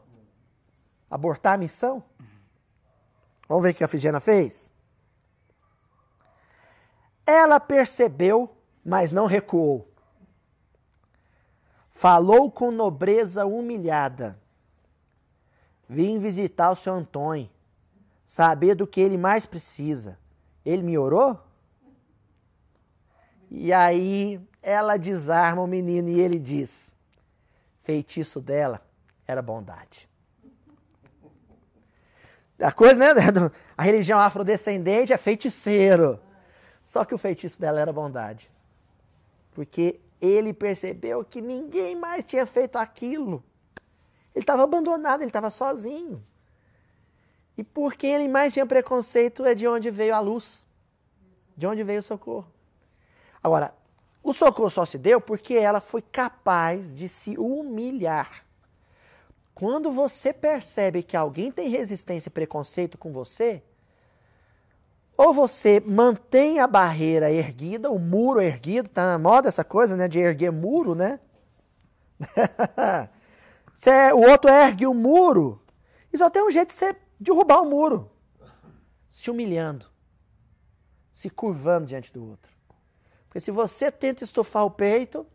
Abortar 1.10 1.54
a 1.54 1.58
missão? 1.58 2.00
Vamos 3.48 3.64
ver 3.64 3.70
o 3.70 3.74
que 3.74 3.82
a 3.82 3.88
Figena 3.88 4.20
fez? 4.20 4.70
Ela 7.26 7.60
percebeu, 7.60 8.54
mas 8.84 9.12
não 9.12 9.26
recuou. 9.26 9.88
Falou 11.90 12.50
com 12.50 12.70
nobreza 12.70 13.46
humilhada. 13.46 14.38
Vim 15.88 16.18
visitar 16.18 16.70
o 16.70 16.76
seu 16.76 16.94
Antônio, 16.94 17.50
saber 18.26 18.74
do 18.74 18.86
que 18.86 19.00
ele 19.00 19.16
mais 19.16 19.46
precisa. 19.46 20.18
Ele 20.64 20.82
me 20.82 20.96
orou? 20.96 21.38
E 23.50 23.72
aí 23.72 24.40
ela 24.62 24.96
desarma 24.96 25.62
o 25.62 25.66
menino 25.66 26.08
e 26.08 26.18
ele 26.18 26.38
diz: 26.38 26.90
feitiço 27.82 28.40
dela 28.40 28.80
era 29.26 29.42
bondade. 29.42 30.08
A 32.58 32.72
coisa, 32.72 32.94
né? 32.94 33.06
A 33.76 33.82
religião 33.82 34.18
afrodescendente 34.18 35.12
é 35.12 35.18
feiticeiro. 35.18 36.18
Só 36.84 37.04
que 37.04 37.14
o 37.14 37.18
feitiço 37.18 37.60
dela 37.60 37.80
era 37.80 37.92
bondade. 37.92 38.50
Porque 39.52 40.00
ele 40.20 40.52
percebeu 40.52 41.24
que 41.24 41.40
ninguém 41.40 41.94
mais 41.94 42.24
tinha 42.24 42.46
feito 42.46 42.76
aquilo. 42.76 43.42
Ele 44.34 44.42
estava 44.42 44.62
abandonado, 44.62 45.20
ele 45.20 45.30
estava 45.30 45.50
sozinho. 45.50 46.22
E 47.56 47.62
por 47.62 47.94
quem 47.94 48.14
ele 48.14 48.28
mais 48.28 48.52
tinha 48.52 48.64
preconceito 48.64 49.44
é 49.44 49.54
de 49.54 49.66
onde 49.66 49.90
veio 49.90 50.14
a 50.14 50.20
luz, 50.20 50.66
de 51.56 51.66
onde 51.66 51.82
veio 51.82 52.00
o 52.00 52.02
socorro. 52.02 52.46
Agora, 53.42 53.74
o 54.22 54.32
socorro 54.32 54.70
só 54.70 54.86
se 54.86 54.96
deu 54.96 55.20
porque 55.20 55.54
ela 55.54 55.80
foi 55.80 56.00
capaz 56.00 56.94
de 56.94 57.08
se 57.08 57.36
humilhar. 57.36 58.44
Quando 59.54 59.90
você 59.90 60.32
percebe 60.32 61.02
que 61.02 61.16
alguém 61.16 61.52
tem 61.52 61.68
resistência 61.68 62.28
e 62.28 62.32
preconceito 62.32 62.96
com 62.96 63.12
você, 63.12 63.62
ou 65.16 65.32
você 65.32 65.80
mantém 65.80 66.60
a 66.60 66.66
barreira 66.66 67.30
erguida, 67.30 67.90
o 67.90 67.98
muro 67.98 68.40
erguido, 68.40 68.88
tá 68.88 69.06
na 69.06 69.18
moda 69.18 69.48
essa 69.48 69.64
coisa, 69.64 69.96
né, 69.96 70.08
de 70.08 70.18
erguer 70.18 70.50
muro, 70.50 70.94
né? 70.94 71.20
Você, 73.74 74.12
o 74.12 74.30
outro 74.30 74.48
ergue 74.48 74.86
o 74.86 74.94
muro. 74.94 75.60
E 76.12 76.18
só 76.18 76.30
tem 76.30 76.40
um 76.40 76.50
jeito 76.52 76.68
de 76.68 76.74
você 76.74 76.94
derrubar 77.18 77.62
o 77.62 77.68
muro. 77.68 78.08
Se 79.10 79.28
humilhando. 79.28 79.86
Se 81.12 81.28
curvando 81.28 81.86
diante 81.86 82.12
do 82.12 82.24
outro. 82.24 82.52
Porque 83.26 83.40
se 83.40 83.50
você 83.50 83.90
tenta 83.90 84.22
estufar 84.22 84.64
o 84.64 84.70
peito, 84.70 85.26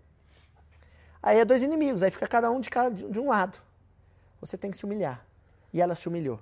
aí 1.22 1.40
é 1.40 1.44
dois 1.44 1.62
inimigos. 1.62 2.02
Aí 2.02 2.10
fica 2.10 2.26
cada 2.26 2.50
um 2.50 2.62
de, 2.62 2.70
cada, 2.70 2.90
de 2.90 3.20
um 3.20 3.28
lado. 3.28 3.58
Você 4.40 4.58
tem 4.58 4.72
que 4.72 4.78
se 4.78 4.86
humilhar. 4.86 5.26
E 5.74 5.82
ela 5.82 5.94
se 5.94 6.08
humilhou. 6.08 6.40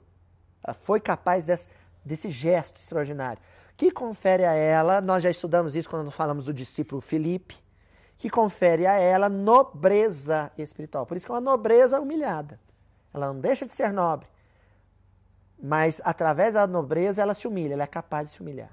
Ela 0.63 0.75
foi 0.75 0.99
capaz 0.99 1.45
desse, 1.45 1.67
desse 2.05 2.29
gesto 2.29 2.79
extraordinário. 2.79 3.41
Que 3.75 3.91
confere 3.91 4.45
a 4.45 4.53
ela, 4.53 5.01
nós 5.01 5.23
já 5.23 5.29
estudamos 5.29 5.75
isso 5.75 5.89
quando 5.89 6.09
falamos 6.11 6.45
do 6.45 6.53
discípulo 6.53 7.01
Filipe, 7.01 7.57
que 8.17 8.29
confere 8.29 8.85
a 8.85 8.93
ela 8.93 9.27
nobreza 9.27 10.51
espiritual. 10.57 11.05
Por 11.05 11.17
isso 11.17 11.25
que 11.25 11.31
é 11.31 11.35
uma 11.35 11.41
nobreza 11.41 11.99
humilhada. 11.99 12.59
Ela 13.13 13.27
não 13.27 13.39
deixa 13.39 13.65
de 13.65 13.73
ser 13.73 13.91
nobre. 13.91 14.27
Mas 15.61 16.01
através 16.05 16.53
da 16.53 16.67
nobreza 16.67 17.21
ela 17.21 17.33
se 17.33 17.47
humilha, 17.47 17.73
ela 17.73 17.83
é 17.83 17.87
capaz 17.87 18.29
de 18.29 18.35
se 18.35 18.41
humilhar. 18.41 18.71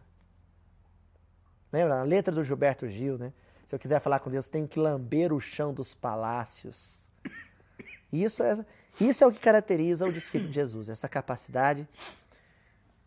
Lembra? 1.73 2.01
A 2.01 2.03
letra 2.03 2.33
do 2.33 2.45
Gilberto 2.45 2.87
Gil, 2.87 3.19
né? 3.19 3.33
Se 3.65 3.75
eu 3.75 3.79
quiser 3.79 3.99
falar 3.99 4.21
com 4.21 4.31
Deus, 4.31 4.49
tenho 4.49 4.69
que 4.69 4.79
lamber 4.79 5.33
o 5.33 5.41
chão 5.41 5.73
dos 5.73 5.95
palácios. 5.95 7.01
Isso 8.12 8.43
é, 8.43 8.65
isso 9.01 9.25
é 9.25 9.27
o 9.27 9.33
que 9.33 9.41
caracteriza 9.41 10.07
o 10.07 10.12
discípulo 10.12 10.51
de 10.51 10.55
Jesus, 10.55 10.91
essa 10.91 11.09
capacidade 11.09 11.89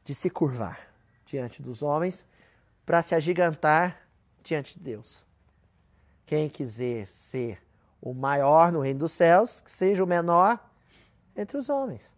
de 0.05 0.15
se 0.15 0.29
curvar 0.29 0.79
diante 1.25 1.61
dos 1.61 1.81
homens 1.81 2.23
para 2.85 3.01
se 3.01 3.15
agigantar 3.15 3.99
diante 4.43 4.77
de 4.77 4.83
Deus. 4.83 5.25
Quem 6.25 6.47
quiser 6.47 7.07
ser 7.07 7.61
o 8.01 8.13
maior 8.13 8.71
no 8.71 8.79
reino 8.79 8.99
dos 8.99 9.11
céus, 9.11 9.61
que 9.61 9.71
seja 9.71 10.03
o 10.03 10.07
menor 10.07 10.63
entre 11.35 11.57
os 11.57 11.69
homens. 11.69 12.13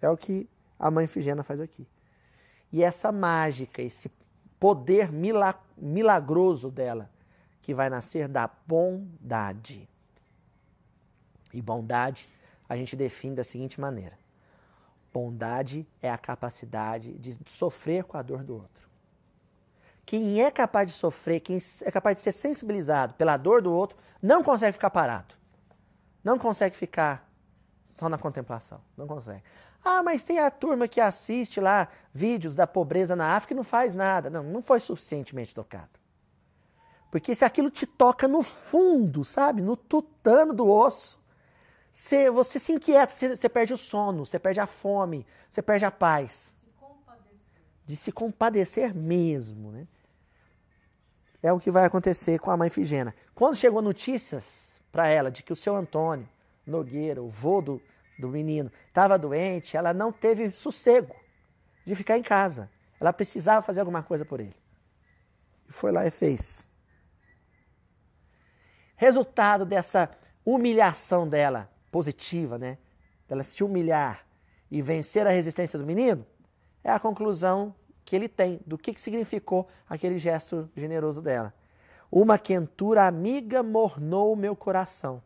É 0.00 0.08
o 0.08 0.16
que 0.16 0.48
a 0.78 0.90
mãe 0.90 1.06
Figena 1.06 1.42
faz 1.42 1.60
aqui. 1.60 1.86
E 2.72 2.82
essa 2.82 3.12
mágica, 3.12 3.82
esse 3.82 4.10
poder 4.58 5.10
milagroso 5.76 6.70
dela, 6.70 7.10
que 7.60 7.74
vai 7.74 7.90
nascer 7.90 8.26
da 8.26 8.50
bondade. 8.66 9.88
E 11.52 11.60
bondade 11.60 12.28
a 12.68 12.76
gente 12.76 12.96
define 12.96 13.36
da 13.36 13.44
seguinte 13.44 13.78
maneira: 13.78 14.18
bondade 15.12 15.86
é 16.00 16.10
a 16.10 16.18
capacidade 16.18 17.12
de 17.14 17.38
sofrer 17.46 18.04
com 18.04 18.16
a 18.16 18.22
dor 18.22 18.42
do 18.42 18.54
outro. 18.54 18.88
Quem 20.04 20.42
é 20.42 20.50
capaz 20.50 20.88
de 20.88 20.94
sofrer, 20.94 21.40
quem 21.40 21.58
é 21.82 21.90
capaz 21.90 22.16
de 22.16 22.22
ser 22.22 22.32
sensibilizado 22.32 23.14
pela 23.14 23.36
dor 23.36 23.62
do 23.62 23.72
outro, 23.72 23.96
não 24.20 24.42
consegue 24.42 24.72
ficar 24.72 24.90
parado. 24.90 25.34
Não 26.24 26.38
consegue 26.38 26.76
ficar 26.76 27.28
só 27.96 28.08
na 28.08 28.18
contemplação. 28.18 28.80
Não 28.96 29.06
consegue. 29.06 29.42
Ah, 29.84 30.02
mas 30.02 30.24
tem 30.24 30.38
a 30.38 30.50
turma 30.50 30.86
que 30.88 31.00
assiste 31.00 31.60
lá 31.60 31.88
vídeos 32.12 32.54
da 32.54 32.66
pobreza 32.66 33.16
na 33.16 33.34
África 33.36 33.54
e 33.54 33.56
não 33.56 33.64
faz 33.64 33.94
nada. 33.94 34.30
Não, 34.30 34.42
não 34.42 34.62
foi 34.62 34.80
suficientemente 34.80 35.54
tocado. 35.54 36.00
Porque 37.10 37.34
se 37.34 37.44
aquilo 37.44 37.70
te 37.70 37.86
toca 37.86 38.26
no 38.26 38.42
fundo, 38.42 39.24
sabe? 39.24 39.60
No 39.60 39.76
tutano 39.76 40.54
do 40.54 40.68
osso, 40.68 41.21
você, 41.92 42.30
você 42.30 42.58
se 42.58 42.72
inquieta, 42.72 43.12
você, 43.12 43.36
você 43.36 43.48
perde 43.48 43.74
o 43.74 43.78
sono, 43.78 44.24
você 44.24 44.38
perde 44.38 44.60
a 44.60 44.66
fome, 44.66 45.26
você 45.48 45.60
perde 45.60 45.84
a 45.84 45.90
paz. 45.90 46.50
De 47.84 47.96
se 47.96 48.10
compadecer 48.10 48.94
mesmo, 48.94 49.70
né? 49.70 49.86
É 51.42 51.52
o 51.52 51.58
que 51.58 51.70
vai 51.70 51.84
acontecer 51.84 52.38
com 52.38 52.50
a 52.50 52.56
mãe 52.56 52.70
Figena. 52.70 53.14
Quando 53.34 53.56
chegou 53.56 53.82
notícias 53.82 54.70
para 54.90 55.08
ela 55.08 55.30
de 55.30 55.42
que 55.42 55.52
o 55.52 55.56
seu 55.56 55.74
Antônio 55.76 56.28
Nogueira, 56.64 57.20
o 57.20 57.28
vô 57.28 57.60
do, 57.60 57.82
do 58.18 58.28
menino, 58.28 58.70
estava 58.86 59.18
doente, 59.18 59.76
ela 59.76 59.92
não 59.92 60.12
teve 60.12 60.48
sossego 60.50 61.14
de 61.84 61.94
ficar 61.94 62.16
em 62.16 62.22
casa. 62.22 62.70
Ela 63.00 63.12
precisava 63.12 63.60
fazer 63.60 63.80
alguma 63.80 64.02
coisa 64.02 64.24
por 64.24 64.38
ele. 64.38 64.54
E 65.68 65.72
foi 65.72 65.90
lá 65.90 66.06
e 66.06 66.10
fez. 66.10 66.64
Resultado 68.94 69.66
dessa 69.66 70.08
humilhação 70.44 71.28
dela, 71.28 71.71
positiva, 71.92 72.58
né? 72.58 72.78
Dela 73.28 73.44
se 73.44 73.62
humilhar 73.62 74.26
e 74.70 74.80
vencer 74.82 75.26
a 75.26 75.30
resistência 75.30 75.78
do 75.78 75.86
menino, 75.86 76.26
é 76.82 76.90
a 76.90 76.98
conclusão 76.98 77.74
que 78.04 78.16
ele 78.16 78.28
tem 78.28 78.60
do 78.66 78.76
que, 78.76 78.92
que 78.92 79.00
significou 79.00 79.68
aquele 79.88 80.18
gesto 80.18 80.68
generoso 80.74 81.20
dela. 81.22 81.54
Uma 82.10 82.38
quentura 82.38 83.06
amiga 83.06 83.62
mornou 83.62 84.34
meu 84.34 84.56
coração. 84.56 85.22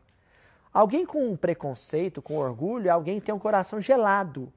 Alguém 0.72 1.06
com 1.06 1.26
um 1.26 1.36
preconceito, 1.36 2.20
com 2.20 2.36
orgulho, 2.36 2.88
é 2.88 2.90
alguém 2.90 3.18
que 3.18 3.26
tem 3.26 3.34
um 3.34 3.38
coração 3.38 3.80
gelado. 3.80 4.52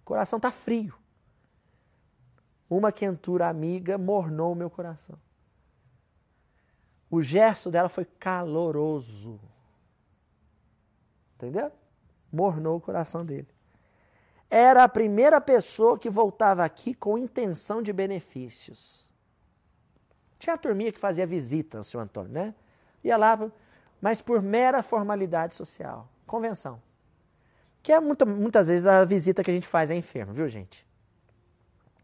O 0.00 0.04
coração 0.04 0.38
está 0.38 0.50
frio. 0.50 0.94
Uma 2.70 2.90
quentura 2.90 3.48
amiga 3.48 3.98
mornou 3.98 4.54
meu 4.54 4.70
coração. 4.70 5.18
O 7.10 7.22
gesto 7.22 7.70
dela 7.70 7.90
foi 7.90 8.06
caloroso. 8.06 9.38
Entendeu? 11.42 11.72
Mornou 12.32 12.76
o 12.76 12.80
coração 12.80 13.26
dele. 13.26 13.48
Era 14.48 14.84
a 14.84 14.88
primeira 14.88 15.40
pessoa 15.40 15.98
que 15.98 16.08
voltava 16.08 16.64
aqui 16.64 16.94
com 16.94 17.18
intenção 17.18 17.82
de 17.82 17.92
benefícios. 17.92 19.10
Tinha 20.38 20.54
a 20.54 20.58
turminha 20.58 20.92
que 20.92 21.00
fazia 21.00 21.26
visita 21.26 21.78
ao 21.78 21.84
seu 21.84 21.98
Antônio, 21.98 22.30
né? 22.30 22.54
Ia 23.02 23.16
lá, 23.16 23.50
mas 24.00 24.22
por 24.22 24.40
mera 24.40 24.84
formalidade 24.84 25.56
social. 25.56 26.08
Convenção. 26.26 26.80
Que 27.82 27.92
é 27.92 27.98
muita, 27.98 28.24
muitas 28.24 28.68
vezes 28.68 28.86
a 28.86 29.04
visita 29.04 29.42
que 29.42 29.50
a 29.50 29.54
gente 29.54 29.66
faz 29.66 29.90
é 29.90 29.96
enfermo, 29.96 30.32
viu, 30.32 30.48
gente? 30.48 30.86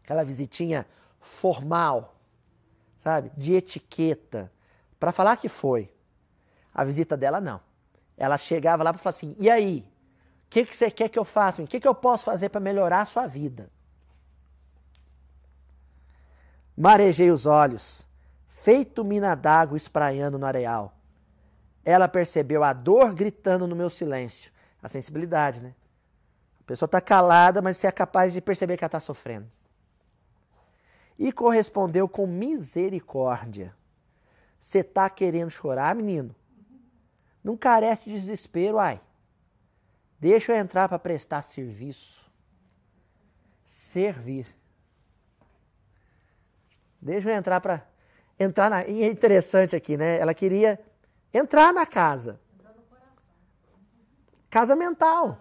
Aquela 0.03 0.25
visitinha 0.25 0.85
formal, 1.21 2.13
sabe? 2.97 3.31
De 3.37 3.53
etiqueta. 3.53 4.51
Para 4.99 5.13
falar 5.13 5.37
que 5.37 5.47
foi. 5.47 5.89
A 6.73 6.83
visita 6.83 7.15
dela, 7.15 7.39
não. 7.39 7.68
Ela 8.19 8.37
chegava 8.37 8.83
lá 8.83 8.91
para 8.91 9.01
falar 9.01 9.15
assim: 9.15 9.35
e 9.39 9.49
aí? 9.49 9.87
O 10.45 10.49
que, 10.49 10.65
que 10.65 10.75
você 10.75 10.91
quer 10.91 11.07
que 11.09 11.17
eu 11.17 11.23
faça? 11.23 11.61
O 11.61 11.67
que, 11.67 11.79
que 11.79 11.87
eu 11.87 11.95
posso 11.95 12.25
fazer 12.25 12.49
para 12.49 12.59
melhorar 12.59 13.01
a 13.01 13.05
sua 13.05 13.25
vida? 13.25 13.69
Marejei 16.75 17.31
os 17.31 17.45
olhos, 17.45 18.05
feito 18.47 19.03
mina 19.03 19.35
d'água 19.35 19.77
espraiando 19.77 20.37
no 20.37 20.45
areal. 20.45 20.93
Ela 21.85 22.07
percebeu 22.07 22.63
a 22.63 22.73
dor 22.73 23.13
gritando 23.13 23.65
no 23.67 23.75
meu 23.75 23.89
silêncio. 23.89 24.51
A 24.81 24.89
sensibilidade, 24.89 25.61
né? 25.61 25.73
A 26.61 26.63
pessoa 26.63 26.87
está 26.87 26.99
calada, 26.99 27.61
mas 27.61 27.77
você 27.77 27.87
é 27.87 27.91
capaz 27.91 28.33
de 28.33 28.41
perceber 28.41 28.75
que 28.75 28.83
ela 28.83 28.87
está 28.87 28.99
sofrendo. 28.99 29.49
E 31.17 31.31
correspondeu 31.31 32.07
com 32.07 32.25
misericórdia. 32.25 33.73
Você 34.59 34.79
está 34.79 35.09
querendo 35.09 35.49
chorar, 35.49 35.93
menino? 35.95 36.35
Não 37.43 37.55
carece 37.55 38.05
de 38.05 38.13
desespero, 38.13 38.77
ai. 38.77 39.01
Deixa 40.19 40.51
eu 40.51 40.57
entrar 40.57 40.89
para 40.89 40.99
prestar 40.99 41.43
serviço. 41.43 42.19
Servir. 43.65 44.47
Deixa 47.01 47.29
eu 47.29 47.35
entrar 47.35 47.61
para 47.61 47.87
entrar 48.37 48.69
na. 48.69 48.85
E 48.85 49.03
é 49.03 49.07
interessante 49.07 49.75
aqui, 49.75 49.95
né? 49.95 50.19
Ela 50.19 50.33
queria 50.33 50.79
entrar 51.33 51.73
na 51.73 51.85
casa. 51.85 52.39
Casa 54.49 54.75
mental. 54.75 55.37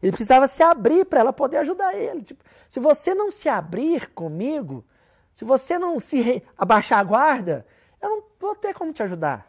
Ele 0.00 0.12
precisava 0.12 0.46
se 0.46 0.62
abrir 0.62 1.04
para 1.06 1.20
ela 1.20 1.32
poder 1.32 1.56
ajudar 1.58 1.94
ele. 1.96 2.22
Tipo, 2.22 2.44
se 2.68 2.78
você 2.78 3.14
não 3.14 3.30
se 3.30 3.48
abrir 3.48 4.10
comigo, 4.10 4.84
se 5.32 5.44
você 5.44 5.78
não 5.78 5.98
se 5.98 6.42
abaixar 6.56 7.00
a 7.00 7.04
guarda, 7.04 7.66
eu 8.00 8.08
não 8.08 8.24
vou 8.38 8.54
ter 8.54 8.74
como 8.74 8.92
te 8.92 9.02
ajudar. 9.02 9.47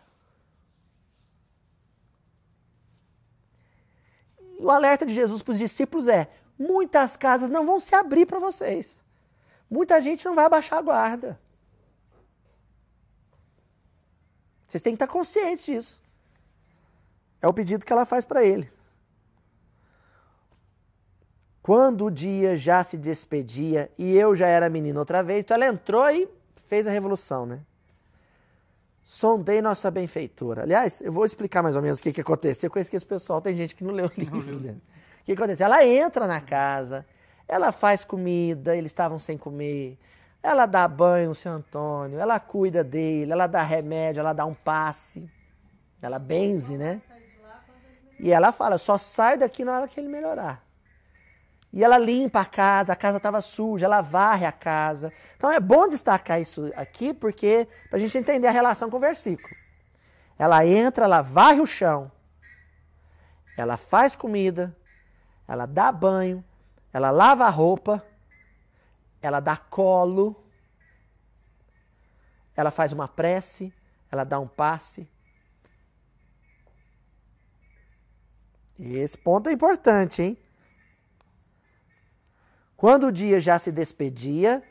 O 4.59 4.69
alerta 4.69 5.05
de 5.05 5.13
Jesus 5.13 5.41
para 5.41 5.53
os 5.53 5.57
discípulos 5.57 6.07
é: 6.07 6.29
muitas 6.57 7.15
casas 7.15 7.49
não 7.49 7.65
vão 7.65 7.79
se 7.79 7.95
abrir 7.95 8.25
para 8.25 8.39
vocês. 8.39 8.99
Muita 9.69 10.01
gente 10.01 10.25
não 10.25 10.35
vai 10.35 10.45
abaixar 10.45 10.79
a 10.79 10.81
guarda. 10.81 11.39
Vocês 14.67 14.83
têm 14.83 14.93
que 14.93 15.03
estar 15.03 15.11
conscientes 15.11 15.65
disso. 15.65 16.01
É 17.41 17.47
o 17.47 17.53
pedido 17.53 17.85
que 17.85 17.93
ela 17.93 18.05
faz 18.05 18.25
para 18.25 18.43
ele. 18.43 18.69
Quando 21.61 22.05
o 22.05 22.11
dia 22.11 22.57
já 22.57 22.83
se 22.83 22.97
despedia 22.97 23.91
e 23.97 24.15
eu 24.15 24.35
já 24.35 24.47
era 24.47 24.69
menino 24.69 24.99
outra 24.99 25.23
vez, 25.23 25.41
então 25.41 25.55
ela 25.55 25.67
entrou 25.67 26.09
e 26.09 26.27
fez 26.67 26.85
a 26.87 26.91
revolução, 26.91 27.45
né? 27.45 27.61
Sondei 29.11 29.59
nossa 29.59 29.89
benfeitora. 29.89 30.61
Aliás, 30.61 31.01
eu 31.01 31.11
vou 31.11 31.25
explicar 31.25 31.63
mais 31.63 31.75
ou 31.75 31.81
menos 31.81 31.97
o 31.97 32.03
que, 32.03 32.13
que 32.13 32.21
aconteceu. 32.21 32.67
Eu 32.67 32.71
conheço 32.71 32.91
que 32.91 32.95
esse 32.95 33.05
pessoal, 33.07 33.41
tem 33.41 33.57
gente 33.57 33.75
que 33.75 33.83
não 33.83 33.91
leu 33.91 34.05
o 34.05 34.11
livro. 34.15 34.59
Né? 34.59 34.75
O 35.21 35.25
que 35.25 35.31
aconteceu? 35.31 35.65
Ela 35.65 35.83
entra 35.83 36.27
na 36.27 36.39
casa, 36.39 37.03
ela 37.47 37.71
faz 37.71 38.05
comida, 38.05 38.77
eles 38.77 38.91
estavam 38.91 39.17
sem 39.17 39.35
comer, 39.35 39.97
ela 40.43 40.67
dá 40.67 40.87
banho 40.87 41.29
no 41.29 41.35
seu 41.35 41.51
Antônio, 41.51 42.19
ela 42.19 42.39
cuida 42.39 42.83
dele, 42.83 43.31
ela 43.31 43.47
dá 43.47 43.63
remédio, 43.63 44.19
ela 44.19 44.31
dá 44.31 44.45
um 44.45 44.53
passe, 44.53 45.27
ela 45.99 46.19
benze, 46.19 46.77
né? 46.77 47.01
E 48.19 48.31
ela 48.31 48.51
fala, 48.51 48.77
só 48.77 48.95
sai 48.99 49.39
daqui 49.39 49.65
na 49.65 49.75
hora 49.75 49.87
que 49.87 49.99
ele 49.99 50.07
melhorar. 50.07 50.63
E 51.71 51.83
ela 51.83 51.97
limpa 51.97 52.41
a 52.41 52.45
casa, 52.45 52.93
a 52.93 52.95
casa 52.95 53.17
estava 53.17 53.41
suja, 53.41 53.85
ela 53.85 54.01
varre 54.01 54.45
a 54.45 54.51
casa. 54.51 55.13
Então 55.37 55.51
é 55.51 55.59
bom 55.59 55.87
destacar 55.87 56.41
isso 56.41 56.71
aqui, 56.75 57.13
porque 57.13 57.67
para 57.89 57.97
a 57.97 57.99
gente 57.99 58.17
entender 58.17 58.47
a 58.47 58.51
relação 58.51 58.89
com 58.89 58.97
o 58.97 58.99
versículo. 58.99 59.55
Ela 60.37 60.65
entra, 60.65 61.05
ela 61.05 61.21
varre 61.21 61.59
o 61.59 61.67
chão, 61.67 62.11
ela 63.57 63.77
faz 63.77 64.15
comida, 64.15 64.75
ela 65.47 65.65
dá 65.65 65.91
banho, 65.91 66.43
ela 66.93 67.11
lava 67.11 67.45
a 67.45 67.49
roupa, 67.49 68.03
ela 69.21 69.39
dá 69.39 69.57
colo, 69.57 70.43
ela 72.55 72.71
faz 72.71 72.93
uma 72.93 73.07
prece, 73.07 73.73
ela 74.11 74.23
dá 74.23 74.39
um 74.39 74.47
passe. 74.47 75.07
E 78.77 78.95
esse 78.95 79.17
ponto 79.17 79.49
é 79.49 79.51
importante, 79.51 80.21
hein? 80.21 80.37
Quando 82.79 83.07
o 83.07 83.11
dia 83.11 83.41
já 83.41 83.59
se 83.59 83.73
despedia 83.73 84.63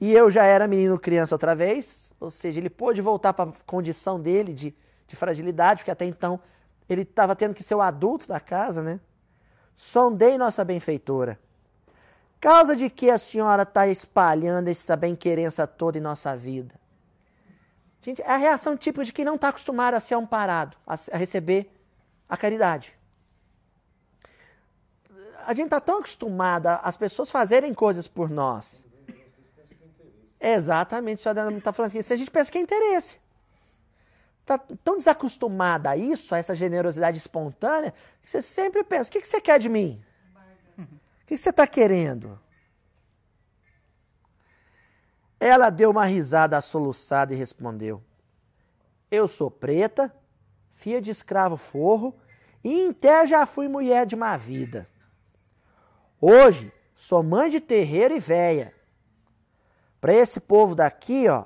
e 0.00 0.12
eu 0.12 0.28
já 0.28 0.42
era 0.42 0.66
menino 0.66 0.98
criança 0.98 1.36
outra 1.36 1.54
vez, 1.54 2.12
ou 2.18 2.28
seja, 2.28 2.58
ele 2.58 2.68
pôde 2.68 3.00
voltar 3.00 3.32
para 3.32 3.48
a 3.48 3.52
condição 3.64 4.20
dele 4.20 4.52
de, 4.52 4.74
de 5.06 5.14
fragilidade, 5.14 5.78
porque 5.78 5.90
até 5.92 6.04
então 6.04 6.40
ele 6.88 7.02
estava 7.02 7.36
tendo 7.36 7.54
que 7.54 7.62
ser 7.62 7.76
o 7.76 7.80
adulto 7.80 8.26
da 8.26 8.40
casa, 8.40 8.82
né? 8.82 8.98
Sondei 9.76 10.36
nossa 10.36 10.64
benfeitora. 10.64 11.38
Causa 12.40 12.74
de 12.74 12.90
que 12.90 13.08
a 13.08 13.18
senhora 13.18 13.62
está 13.62 13.86
espalhando 13.86 14.66
essa 14.66 14.96
bem-querença 14.96 15.64
toda 15.64 15.96
em 15.96 16.00
nossa 16.00 16.36
vida? 16.36 16.74
Gente, 18.02 18.20
é 18.20 18.32
a 18.32 18.36
reação 18.36 18.76
típica 18.76 19.04
de 19.04 19.12
quem 19.12 19.24
não 19.24 19.36
está 19.36 19.50
acostumado 19.50 19.94
a 19.94 20.00
ser 20.00 20.16
amparado, 20.16 20.76
a, 20.84 20.94
a 21.12 21.16
receber 21.16 21.72
a 22.28 22.36
caridade 22.36 22.98
a 25.46 25.54
gente 25.54 25.66
está 25.66 25.80
tão 25.80 25.98
acostumado 25.98 26.68
as 26.82 26.96
pessoas 26.96 27.30
fazerem 27.30 27.72
coisas 27.74 28.06
por 28.08 28.28
nós. 28.28 28.86
Exatamente, 30.40 31.20
o 31.20 31.22
senhor 31.22 31.52
está 31.56 31.72
falando 31.72 31.88
assim, 31.88 32.02
se 32.02 32.12
a 32.12 32.16
gente 32.16 32.30
pensa 32.30 32.50
que 32.50 32.58
é 32.58 32.60
interesse. 32.60 33.18
Está 34.42 34.58
tão 34.58 34.98
desacostumada 34.98 35.90
a 35.90 35.96
isso, 35.96 36.34
a 36.34 36.38
essa 36.38 36.54
generosidade 36.54 37.16
espontânea, 37.16 37.94
que 38.22 38.30
você 38.30 38.42
sempre 38.42 38.84
pensa, 38.84 39.08
o 39.08 39.12
que, 39.12 39.22
que 39.22 39.28
você 39.28 39.40
quer 39.40 39.58
de 39.58 39.70
mim? 39.70 40.04
O 41.24 41.26
que, 41.26 41.36
que 41.36 41.38
você 41.38 41.48
está 41.48 41.66
querendo? 41.66 42.38
Ela 45.40 45.70
deu 45.70 45.90
uma 45.90 46.04
risada 46.04 46.60
soluçada 46.60 47.32
e 47.32 47.36
respondeu: 47.36 48.02
Eu 49.10 49.26
sou 49.26 49.50
preta, 49.50 50.14
filha 50.74 51.00
de 51.00 51.10
escravo 51.10 51.56
forro, 51.56 52.14
e 52.62 52.70
em 52.70 52.96
já 53.26 53.46
fui 53.46 53.66
mulher 53.66 54.04
de 54.04 54.14
má 54.14 54.36
vida. 54.36 54.86
Hoje, 56.26 56.72
sou 56.94 57.22
mãe 57.22 57.50
de 57.50 57.60
terreiro 57.60 58.16
e 58.16 58.18
véia. 58.18 58.72
Para 60.00 60.14
esse 60.14 60.40
povo 60.40 60.74
daqui, 60.74 61.28
ó, 61.28 61.44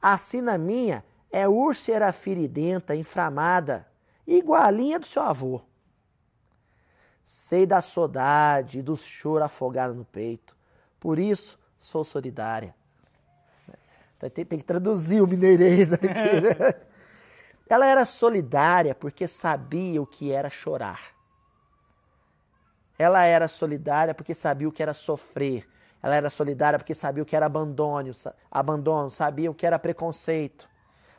a 0.00 0.16
sina 0.16 0.56
minha 0.56 1.04
é 1.32 1.48
úlcera 1.48 2.12
firidenta, 2.12 2.94
inflamada, 2.94 3.88
igualinha 4.24 5.00
do 5.00 5.06
seu 5.06 5.20
avô. 5.20 5.62
Sei 7.24 7.66
da 7.66 7.82
saudade 7.82 8.78
e 8.78 8.82
do 8.82 8.96
choro 8.96 9.42
afogado 9.42 9.94
no 9.94 10.04
peito. 10.04 10.56
Por 11.00 11.18
isso, 11.18 11.58
sou 11.80 12.04
solidária. 12.04 12.72
Tem, 14.32 14.44
tem 14.44 14.60
que 14.60 14.64
traduzir 14.64 15.22
o 15.22 15.26
mineirês 15.26 15.92
aqui, 15.92 16.06
né? 16.06 16.74
Ela 17.68 17.86
era 17.86 18.06
solidária 18.06 18.94
porque 18.94 19.26
sabia 19.26 20.00
o 20.00 20.06
que 20.06 20.30
era 20.30 20.48
chorar. 20.48 21.13
Ela 22.98 23.24
era 23.24 23.48
solidária 23.48 24.14
porque 24.14 24.34
sabia 24.34 24.68
o 24.68 24.72
que 24.72 24.82
era 24.82 24.94
sofrer. 24.94 25.68
Ela 26.02 26.16
era 26.16 26.30
solidária 26.30 26.78
porque 26.78 26.94
sabia 26.94 27.22
o 27.22 27.26
que 27.26 27.34
era 27.34 27.46
abandono, 27.46 28.12
abandono, 28.50 29.10
sabia 29.10 29.50
o 29.50 29.54
que 29.54 29.66
era 29.66 29.78
preconceito. 29.78 30.68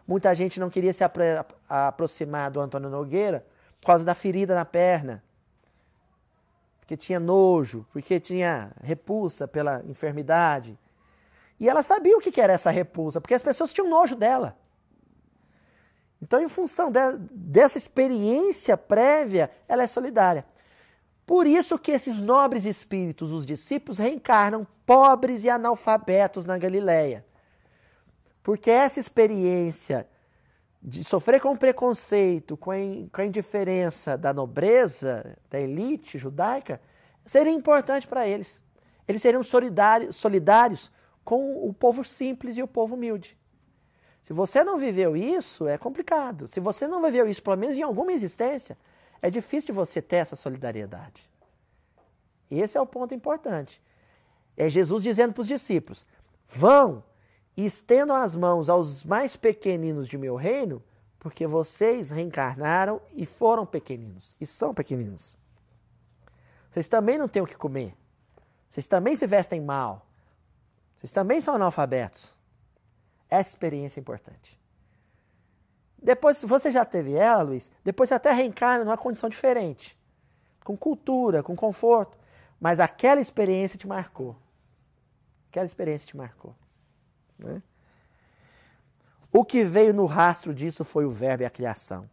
Muita 0.07 0.33
gente 0.35 0.59
não 0.59 0.69
queria 0.69 0.93
se 0.93 1.03
apro 1.03 1.23
aproximar 1.67 2.51
do 2.51 2.61
Antônio 2.61 2.89
Nogueira 2.89 3.45
por 3.81 3.87
causa 3.87 4.05
da 4.05 4.13
ferida 4.13 4.53
na 4.53 4.63
perna. 4.63 5.23
Porque 6.79 6.95
tinha 6.95 7.19
nojo, 7.19 7.85
porque 7.91 8.19
tinha 8.19 8.71
repulsa 8.83 9.47
pela 9.47 9.83
enfermidade. 9.85 10.77
E 11.59 11.67
ela 11.67 11.81
sabia 11.81 12.15
o 12.15 12.21
que 12.21 12.39
era 12.39 12.53
essa 12.53 12.69
repulsa, 12.69 13.19
porque 13.19 13.33
as 13.33 13.41
pessoas 13.41 13.73
tinham 13.73 13.89
nojo 13.89 14.15
dela. 14.15 14.55
Então, 16.21 16.39
em 16.39 16.47
função 16.47 16.91
de, 16.91 16.99
dessa 17.31 17.77
experiência 17.77 18.77
prévia, 18.77 19.49
ela 19.67 19.83
é 19.83 19.87
solidária. 19.87 20.45
Por 21.25 21.47
isso 21.47 21.79
que 21.79 21.91
esses 21.91 22.21
nobres 22.21 22.65
espíritos, 22.65 23.31
os 23.31 23.45
discípulos, 23.45 23.97
reencarnam 23.97 24.67
pobres 24.85 25.43
e 25.43 25.49
analfabetos 25.49 26.45
na 26.45 26.57
Galileia. 26.57 27.25
Porque 28.43 28.69
essa 28.69 28.99
experiência 28.99 30.07
de 30.81 31.03
sofrer 31.03 31.41
com 31.41 31.57
preconceito, 31.57 32.55
com 32.55 32.69
a, 32.69 32.75
com 33.11 33.21
a 33.21 33.25
indiferença 33.25 34.15
da 34.15 34.31
nobreza, 34.31 35.35
da 35.49 35.59
elite 35.59 36.19
judaica, 36.19 36.79
seria 37.25 37.51
importante 37.51 38.05
para 38.05 38.27
eles. 38.27 38.61
Eles 39.07 39.21
seriam 39.21 39.41
solidários, 39.41 40.15
solidários 40.15 40.91
com 41.23 41.67
o 41.67 41.73
povo 41.73 42.03
simples 42.05 42.55
e 42.55 42.61
o 42.61 42.67
povo 42.67 42.93
humilde. 42.93 43.35
Se 44.21 44.31
você 44.31 44.63
não 44.63 44.77
viveu 44.77 45.17
isso, 45.17 45.67
é 45.67 45.75
complicado. 45.75 46.47
Se 46.47 46.59
você 46.59 46.87
não 46.87 47.01
viveu 47.01 47.27
isso, 47.27 47.41
pelo 47.41 47.57
menos 47.57 47.75
em 47.75 47.81
alguma 47.81 48.13
existência, 48.13 48.77
é 49.25 49.29
difícil 49.31 49.65
de 49.65 49.71
você 49.71 50.03
ter 50.03 50.17
essa 50.17 50.35
solidariedade. 50.35 51.27
Esse 52.49 52.77
é 52.77 52.81
o 52.81 52.85
ponto 52.85 53.11
importante. 53.11 53.81
É 54.55 54.69
Jesus 54.69 55.01
dizendo 55.01 55.33
para 55.33 55.41
os 55.41 55.47
discípulos: 55.47 56.05
vão 56.47 57.03
e 57.57 57.65
estendam 57.65 58.15
as 58.15 58.35
mãos 58.35 58.69
aos 58.69 59.03
mais 59.03 59.35
pequeninos 59.35 60.07
de 60.07 60.15
meu 60.15 60.35
reino, 60.35 60.81
porque 61.17 61.47
vocês 61.47 62.11
reencarnaram 62.11 63.01
e 63.15 63.25
foram 63.25 63.65
pequeninos, 63.65 64.35
e 64.39 64.45
são 64.45 64.75
pequeninos. 64.75 65.35
Vocês 66.69 66.87
também 66.87 67.17
não 67.17 67.27
têm 67.27 67.41
o 67.41 67.47
que 67.47 67.55
comer. 67.55 67.95
Vocês 68.69 68.87
também 68.87 69.15
se 69.15 69.25
vestem 69.25 69.59
mal. 69.59 70.05
Vocês 70.99 71.11
também 71.11 71.41
são 71.41 71.55
analfabetos. 71.55 72.37
Essa 73.27 73.49
experiência 73.49 73.99
é 73.99 74.01
importante. 74.01 74.59
Depois, 76.05 76.37
se 76.37 76.45
você 76.45 76.71
já 76.71 76.85
teve 76.85 77.15
ela, 77.15 77.41
Luiz, 77.41 77.71
depois 77.83 78.09
você 78.09 78.13
até 78.13 78.31
reencarna 78.31 78.85
numa 78.85 78.95
condição 78.95 79.27
diferente. 79.27 79.97
Com 80.63 80.77
cultura, 80.77 81.41
com 81.41 81.55
conforto. 81.55 82.15
Mas 82.59 82.79
aquela 82.79 83.19
experiência 83.19 83.75
te 83.75 83.87
marcou. 83.87 84.35
Aquela 85.49 85.65
experiência 85.65 86.05
te 86.05 86.15
marcou. 86.15 86.55
Né? 87.39 87.59
O 89.33 89.43
que 89.43 89.63
veio 89.63 89.95
no 89.95 90.05
rastro 90.05 90.53
disso 90.53 90.83
foi 90.83 91.05
o 91.05 91.09
verbo 91.09 91.41
e 91.41 91.45
a 91.47 91.49
criação. 91.49 92.07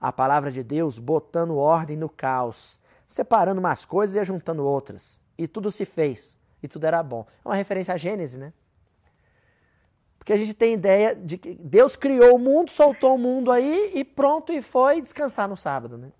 A 0.00 0.10
palavra 0.10 0.50
de 0.50 0.64
Deus 0.64 0.98
botando 0.98 1.56
ordem 1.56 1.96
no 1.96 2.08
caos, 2.08 2.80
separando 3.06 3.60
umas 3.60 3.84
coisas 3.84 4.16
e 4.16 4.18
ajuntando 4.18 4.66
outras. 4.66 5.20
E 5.38 5.46
tudo 5.46 5.70
se 5.70 5.84
fez. 5.84 6.36
E 6.60 6.66
tudo 6.66 6.84
era 6.84 7.00
bom. 7.00 7.24
É 7.44 7.48
uma 7.48 7.54
referência 7.54 7.94
à 7.94 7.96
Gênesis, 7.96 8.36
né? 8.36 8.52
Porque 10.20 10.34
a 10.34 10.36
gente 10.36 10.52
tem 10.52 10.74
ideia 10.74 11.16
de 11.16 11.38
que 11.38 11.54
Deus 11.54 11.96
criou 11.96 12.36
o 12.36 12.38
mundo, 12.38 12.70
soltou 12.70 13.14
o 13.14 13.18
mundo 13.18 13.50
aí 13.50 13.90
e 13.94 14.04
pronto, 14.04 14.52
e 14.52 14.60
foi 14.60 15.00
descansar 15.00 15.48
no 15.48 15.56
sábado, 15.56 15.96
né? 15.96 16.12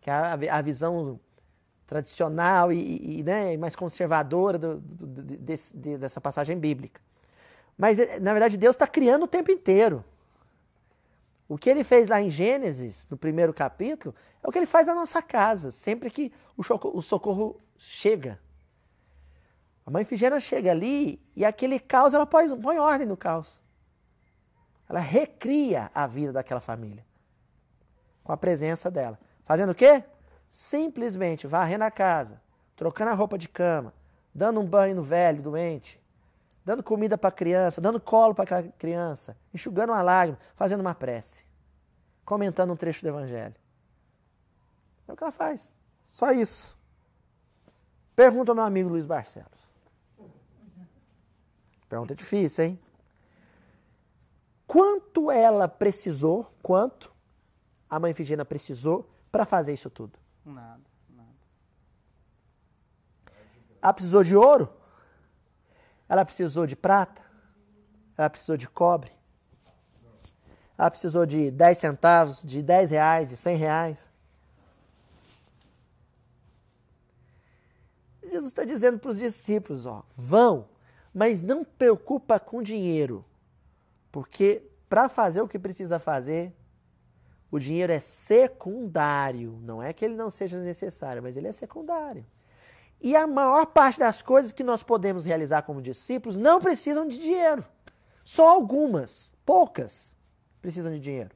Que 0.00 0.10
é 0.10 0.12
a, 0.12 0.32
a 0.58 0.60
visão 0.60 1.20
tradicional 1.86 2.72
e, 2.72 3.20
e 3.20 3.22
né, 3.22 3.56
mais 3.56 3.76
conservadora 3.76 4.58
do, 4.58 4.80
do, 4.80 5.22
de, 5.22 5.98
dessa 5.98 6.20
passagem 6.20 6.58
bíblica. 6.58 7.00
Mas, 7.78 7.96
eh, 8.00 8.18
na 8.18 8.32
verdade, 8.32 8.56
Deus 8.56 8.74
está 8.74 8.88
criando 8.88 9.22
o 9.22 9.28
tempo 9.28 9.52
inteiro. 9.52 10.04
O 11.48 11.56
que 11.56 11.70
ele 11.70 11.84
fez 11.84 12.08
lá 12.08 12.20
em 12.20 12.30
Gênesis, 12.30 13.06
no 13.08 13.16
primeiro 13.16 13.54
capítulo, 13.54 14.12
é 14.42 14.48
o 14.48 14.50
que 14.50 14.58
ele 14.58 14.66
faz 14.66 14.88
na 14.88 14.96
nossa 14.96 15.22
casa, 15.22 15.70
sempre 15.70 16.10
que 16.10 16.32
o 16.56 16.62
o 16.98 17.02
socorro 17.02 17.60
chega. 17.78 18.40
A 19.86 19.90
mãe 19.90 20.04
Figena 20.04 20.40
chega 20.40 20.70
ali 20.70 21.20
e 21.36 21.44
aquele 21.44 21.78
caos, 21.78 22.14
ela 22.14 22.26
põe, 22.26 22.48
põe 22.60 22.78
ordem 22.78 23.06
no 23.06 23.16
caos. 23.16 23.60
Ela 24.88 25.00
recria 25.00 25.90
a 25.94 26.06
vida 26.06 26.32
daquela 26.32 26.60
família. 26.60 27.04
Com 28.22 28.32
a 28.32 28.36
presença 28.36 28.90
dela. 28.90 29.18
Fazendo 29.44 29.70
o 29.70 29.74
quê? 29.74 30.02
Simplesmente 30.50 31.46
varrendo 31.46 31.84
a 31.84 31.90
casa, 31.90 32.40
trocando 32.76 33.10
a 33.10 33.14
roupa 33.14 33.36
de 33.36 33.48
cama, 33.48 33.92
dando 34.34 34.60
um 34.60 34.66
banho 34.66 34.96
no 34.96 35.02
velho, 35.02 35.42
doente, 35.42 36.00
dando 36.64 36.82
comida 36.82 37.18
para 37.18 37.28
a 37.28 37.32
criança, 37.32 37.80
dando 37.80 38.00
colo 38.00 38.34
para 38.34 38.44
aquela 38.44 38.62
criança, 38.78 39.36
enxugando 39.52 39.90
uma 39.90 40.00
lágrima, 40.00 40.38
fazendo 40.56 40.80
uma 40.80 40.94
prece, 40.94 41.44
comentando 42.24 42.72
um 42.72 42.76
trecho 42.76 43.02
do 43.02 43.08
Evangelho. 43.08 43.54
É 45.06 45.12
o 45.12 45.16
que 45.16 45.22
ela 45.22 45.32
faz. 45.32 45.70
Só 46.06 46.32
isso. 46.32 46.76
Pergunta 48.16 48.52
ao 48.52 48.56
meu 48.56 48.64
amigo 48.64 48.88
Luiz 48.88 49.04
Barcelos. 49.04 49.53
Pergunta 51.94 52.12
difícil, 52.12 52.64
hein? 52.64 52.80
Quanto 54.66 55.30
ela 55.30 55.68
precisou, 55.68 56.52
quanto 56.60 57.08
a 57.88 58.00
mãe 58.00 58.12
Figena 58.12 58.44
precisou 58.44 59.08
para 59.30 59.44
fazer 59.44 59.74
isso 59.74 59.88
tudo? 59.88 60.18
Nada, 60.44 60.82
nada. 61.08 61.28
Ela 63.80 63.92
precisou 63.92 64.24
de 64.24 64.34
ouro? 64.34 64.68
Ela 66.08 66.24
precisou 66.24 66.66
de 66.66 66.74
prata? 66.74 67.22
Ela 68.18 68.28
precisou 68.28 68.56
de 68.56 68.68
cobre? 68.68 69.12
Ela 70.76 70.90
precisou 70.90 71.24
de 71.24 71.48
10 71.52 71.78
centavos, 71.78 72.42
de 72.42 72.60
10 72.60 72.90
reais, 72.90 73.28
de 73.28 73.36
100 73.36 73.56
reais? 73.56 74.10
Jesus 78.20 78.46
está 78.46 78.64
dizendo 78.64 78.98
para 78.98 79.12
os 79.12 79.18
discípulos, 79.20 79.86
ó, 79.86 80.02
vão, 80.16 80.73
mas 81.14 81.40
não 81.40 81.64
preocupa 81.64 82.40
com 82.40 82.60
dinheiro, 82.60 83.24
porque 84.10 84.62
para 84.88 85.08
fazer 85.08 85.40
o 85.40 85.48
que 85.48 85.58
precisa 85.58 85.98
fazer, 85.98 86.52
o 87.50 87.58
dinheiro 87.58 87.92
é 87.92 88.00
secundário. 88.00 89.58
Não 89.62 89.80
é 89.80 89.92
que 89.92 90.04
ele 90.04 90.16
não 90.16 90.28
seja 90.28 90.58
necessário, 90.58 91.22
mas 91.22 91.36
ele 91.36 91.46
é 91.46 91.52
secundário. 91.52 92.26
E 93.00 93.14
a 93.14 93.26
maior 93.26 93.66
parte 93.66 94.00
das 94.00 94.22
coisas 94.22 94.50
que 94.50 94.64
nós 94.64 94.82
podemos 94.82 95.24
realizar 95.24 95.62
como 95.62 95.80
discípulos 95.80 96.36
não 96.36 96.60
precisam 96.60 97.06
de 97.06 97.18
dinheiro. 97.18 97.64
Só 98.24 98.48
algumas, 98.48 99.32
poucas, 99.44 100.12
precisam 100.60 100.90
de 100.90 100.98
dinheiro. 100.98 101.30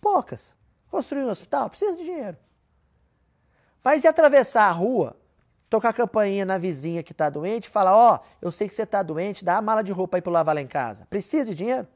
Poucas. 0.00 0.52
Construir 0.90 1.24
um 1.24 1.30
hospital 1.30 1.68
precisa 1.68 1.94
de 1.96 2.04
dinheiro. 2.04 2.36
Mas 3.84 4.02
e 4.02 4.08
atravessar 4.08 4.68
a 4.68 4.72
rua, 4.72 5.16
tocar 5.68 5.90
a 5.90 5.92
campainha 5.92 6.44
na 6.44 6.58
vizinha 6.58 7.02
que 7.02 7.12
está 7.12 7.28
doente 7.28 7.66
e 7.66 7.70
falar: 7.70 7.94
Ó, 7.94 8.16
oh, 8.16 8.26
eu 8.40 8.50
sei 8.50 8.68
que 8.68 8.74
você 8.74 8.82
está 8.82 9.02
doente, 9.02 9.44
dá 9.44 9.56
a 9.58 9.62
mala 9.62 9.82
de 9.82 9.92
roupa 9.92 10.16
aí 10.16 10.22
para 10.22 10.32
lavar 10.32 10.54
lá 10.54 10.60
em 10.60 10.66
casa. 10.66 11.06
Precisa 11.10 11.50
de 11.50 11.54
dinheiro? 11.54 11.86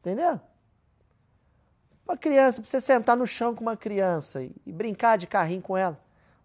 Entendeu? 0.00 0.40
Uma 2.04 2.16
criança, 2.16 2.60
pra 2.60 2.68
você 2.68 2.80
sentar 2.80 3.16
no 3.16 3.26
chão 3.26 3.54
com 3.54 3.62
uma 3.62 3.76
criança 3.76 4.42
e 4.42 4.72
brincar 4.72 5.16
de 5.16 5.26
carrinho 5.26 5.62
com 5.62 5.76
ela. 5.76 5.98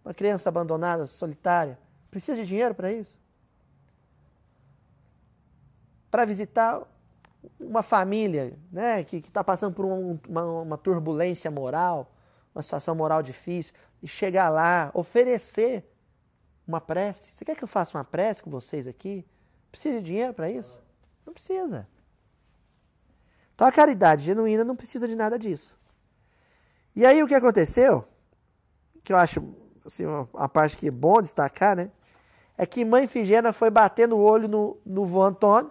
Uma 0.04 0.14
criança 0.14 0.48
abandonada, 0.48 1.06
solitária. 1.06 1.78
Precisa 2.10 2.36
de 2.40 2.46
dinheiro 2.46 2.74
para 2.74 2.92
isso? 2.92 3.18
Para 6.10 6.24
visitar 6.24 6.82
uma 7.58 7.82
família 7.82 8.58
né, 8.70 9.04
que 9.04 9.16
está 9.16 9.42
passando 9.42 9.74
por 9.74 9.84
um, 9.84 10.18
uma, 10.28 10.44
uma 10.62 10.78
turbulência 10.78 11.50
moral, 11.50 12.12
uma 12.54 12.62
situação 12.62 12.94
moral 12.94 13.22
difícil, 13.22 13.74
e 14.02 14.08
chegar 14.08 14.48
lá, 14.48 14.90
oferecer 14.94 15.84
uma 16.66 16.80
prece. 16.80 17.32
Você 17.32 17.44
quer 17.44 17.56
que 17.56 17.64
eu 17.64 17.68
faça 17.68 17.96
uma 17.96 18.04
prece 18.04 18.42
com 18.42 18.50
vocês 18.50 18.86
aqui? 18.86 19.24
Precisa 19.70 19.98
de 19.98 20.04
dinheiro 20.04 20.34
para 20.34 20.50
isso? 20.50 20.78
Não 21.26 21.32
precisa. 21.32 21.88
Então 23.54 23.66
a 23.66 23.72
caridade 23.72 24.24
genuína 24.24 24.64
não 24.64 24.76
precisa 24.76 25.08
de 25.08 25.16
nada 25.16 25.38
disso. 25.38 25.78
E 26.94 27.04
aí 27.04 27.22
o 27.22 27.26
que 27.26 27.34
aconteceu, 27.34 28.04
que 29.02 29.12
eu 29.12 29.16
acho 29.16 29.42
assim, 29.84 30.06
uma, 30.06 30.28
uma 30.32 30.48
parte 30.48 30.76
que 30.76 30.88
é 30.88 30.90
bom 30.90 31.20
destacar, 31.20 31.76
né? 31.76 31.90
É 32.56 32.66
que 32.66 32.84
mãe 32.84 33.06
Figena 33.06 33.52
foi 33.52 33.70
batendo 33.70 34.16
o 34.16 34.20
olho 34.20 34.48
no, 34.48 34.78
no 34.84 35.04
vô 35.04 35.22
Antônio 35.22 35.70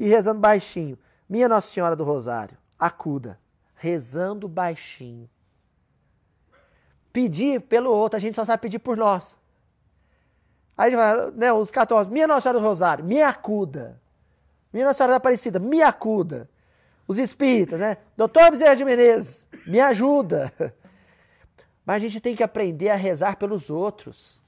e 0.00 0.08
rezando 0.08 0.40
baixinho. 0.40 0.98
Minha 1.28 1.46
Nossa 1.46 1.70
Senhora 1.70 1.94
do 1.94 2.04
Rosário, 2.04 2.56
acuda. 2.78 3.38
Rezando 3.74 4.48
baixinho. 4.48 5.28
Pedir 7.12 7.60
pelo 7.60 7.90
outro, 7.90 8.16
a 8.16 8.20
gente 8.20 8.34
só 8.34 8.44
sabe 8.44 8.62
pedir 8.62 8.78
por 8.78 8.96
nós. 8.96 9.36
Aí 10.76 10.92
né, 11.34 11.52
os 11.52 11.70
católicos, 11.70 12.10
minha 12.10 12.26
Nossa 12.26 12.42
Senhora 12.42 12.58
do 12.58 12.64
Rosário, 12.64 13.04
me 13.04 13.22
acuda. 13.22 14.00
Minha 14.72 14.86
Nossa 14.86 14.96
Senhora 14.96 15.12
da 15.12 15.16
Aparecida, 15.18 15.58
me 15.58 15.82
acuda 15.82 16.48
os 17.06 17.18
espíritas, 17.18 17.78
né? 17.78 17.98
Doutor 18.16 18.52
Bezerra 18.52 18.76
de 18.76 18.84
Menezes, 18.84 19.46
me 19.66 19.80
ajuda. 19.80 20.50
Mas 21.84 21.96
a 21.96 21.98
gente 21.98 22.20
tem 22.20 22.34
que 22.34 22.42
aprender 22.42 22.88
a 22.88 22.96
rezar 22.96 23.36
pelos 23.36 23.68
outros. 23.68 24.40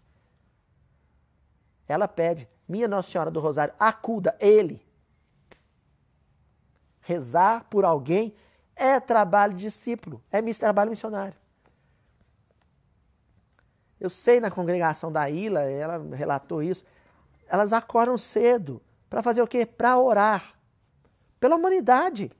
Ela 1.86 2.08
pede, 2.08 2.48
minha 2.66 2.88
Nossa 2.88 3.10
Senhora 3.10 3.30
do 3.30 3.40
Rosário, 3.40 3.74
acuda 3.78 4.34
ele. 4.40 4.91
Rezar 7.12 7.64
por 7.68 7.84
alguém 7.84 8.34
é 8.74 8.98
trabalho 8.98 9.54
de 9.54 9.66
discípulo, 9.66 10.22
é 10.30 10.40
trabalho 10.54 10.88
missionário. 10.88 11.36
Eu 14.00 14.08
sei 14.08 14.40
na 14.40 14.50
congregação 14.50 15.12
da 15.12 15.28
Ilha, 15.28 15.60
ela 15.60 15.98
relatou 16.16 16.62
isso, 16.62 16.84
elas 17.46 17.70
acordam 17.70 18.16
cedo 18.16 18.80
para 19.10 19.22
fazer 19.22 19.42
o 19.42 19.46
quê? 19.46 19.66
Para 19.66 19.98
orar 19.98 20.54
pela 21.38 21.56
humanidade. 21.56 22.32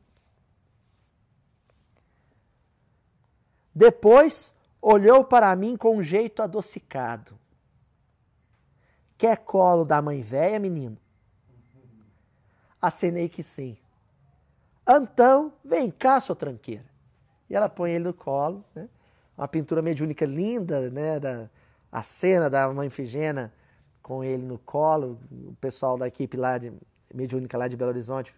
Depois 3.75 4.55
olhou 4.81 5.23
para 5.23 5.55
mim 5.55 5.77
com 5.77 5.99
um 5.99 6.03
jeito 6.03 6.43
adocicado. 6.43 7.39
Quer 9.19 9.37
colo 9.37 9.85
da 9.85 10.01
mãe 10.01 10.23
velha, 10.23 10.59
menino? 10.59 10.97
Acenei 12.81 13.29
que 13.29 13.43
sim. 13.43 13.77
Então, 14.89 15.53
vem 15.65 15.91
cá, 15.91 16.21
sua 16.21 16.35
tranqueira. 16.35 16.85
E 17.49 17.55
ela 17.55 17.69
põe 17.69 17.93
ele 17.93 18.05
no 18.05 18.15
colo, 18.15 18.65
né? 18.75 18.89
Uma 19.37 19.49
pintura 19.49 19.81
mediúnica 19.81 20.25
linda, 20.27 20.91
né? 20.91 21.21
Da, 21.21 21.49
a 21.91 22.03
cena 22.03 22.49
da 22.49 22.69
mãe 22.73 22.91
Figena 22.91 23.53
com 24.03 24.25
ele 24.25 24.43
no 24.43 24.59
colo. 24.59 25.19
O 25.31 25.55
pessoal 25.61 25.97
da 25.97 26.09
equipe 26.09 26.37
lá 26.37 26.59
de 26.59 26.73
mediúnica 27.13 27.57
lá 27.57 27.69
de 27.69 27.77
Belo 27.77 27.91
Horizonte 27.91 28.35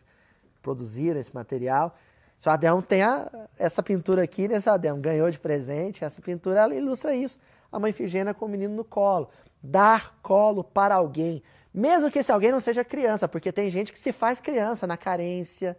produziram 0.61 1.21
esse 1.21 1.35
material. 1.35 1.97
Seu 2.37 2.51
Adelmo 2.53 2.83
tem 2.83 3.03
a, 3.03 3.31
essa 3.57 3.83
pintura 3.83 4.23
aqui, 4.23 4.49
né, 4.49 4.61
seu 4.61 4.73
Adelmo? 4.73 5.01
Ganhou 5.01 5.31
de 5.31 5.39
presente. 5.39 6.05
Essa 6.05 6.21
pintura 6.21 6.61
ela 6.61 6.75
ilustra 6.75 7.15
isso. 7.15 7.39
A 7.71 7.79
mãe 7.79 7.93
Figena 7.93 8.35
com 8.35 8.47
o 8.47 8.49
menino 8.49 8.75
no 8.75 8.85
colo. 8.85 9.29
Dar 9.63 10.19
colo 10.21 10.63
para 10.63 10.97
alguém. 10.97 11.43
Mesmo 11.73 12.11
que 12.11 12.19
esse 12.19 12.31
alguém 12.31 12.53
não 12.53 12.61
seja 12.61 12.85
criança, 12.85 13.27
porque 13.27 13.51
tem 13.51 13.71
gente 13.71 13.93
que 13.93 13.99
se 13.99 14.13
faz 14.13 14.41
criança 14.41 14.87
na 14.87 14.97
carência, 14.97 15.77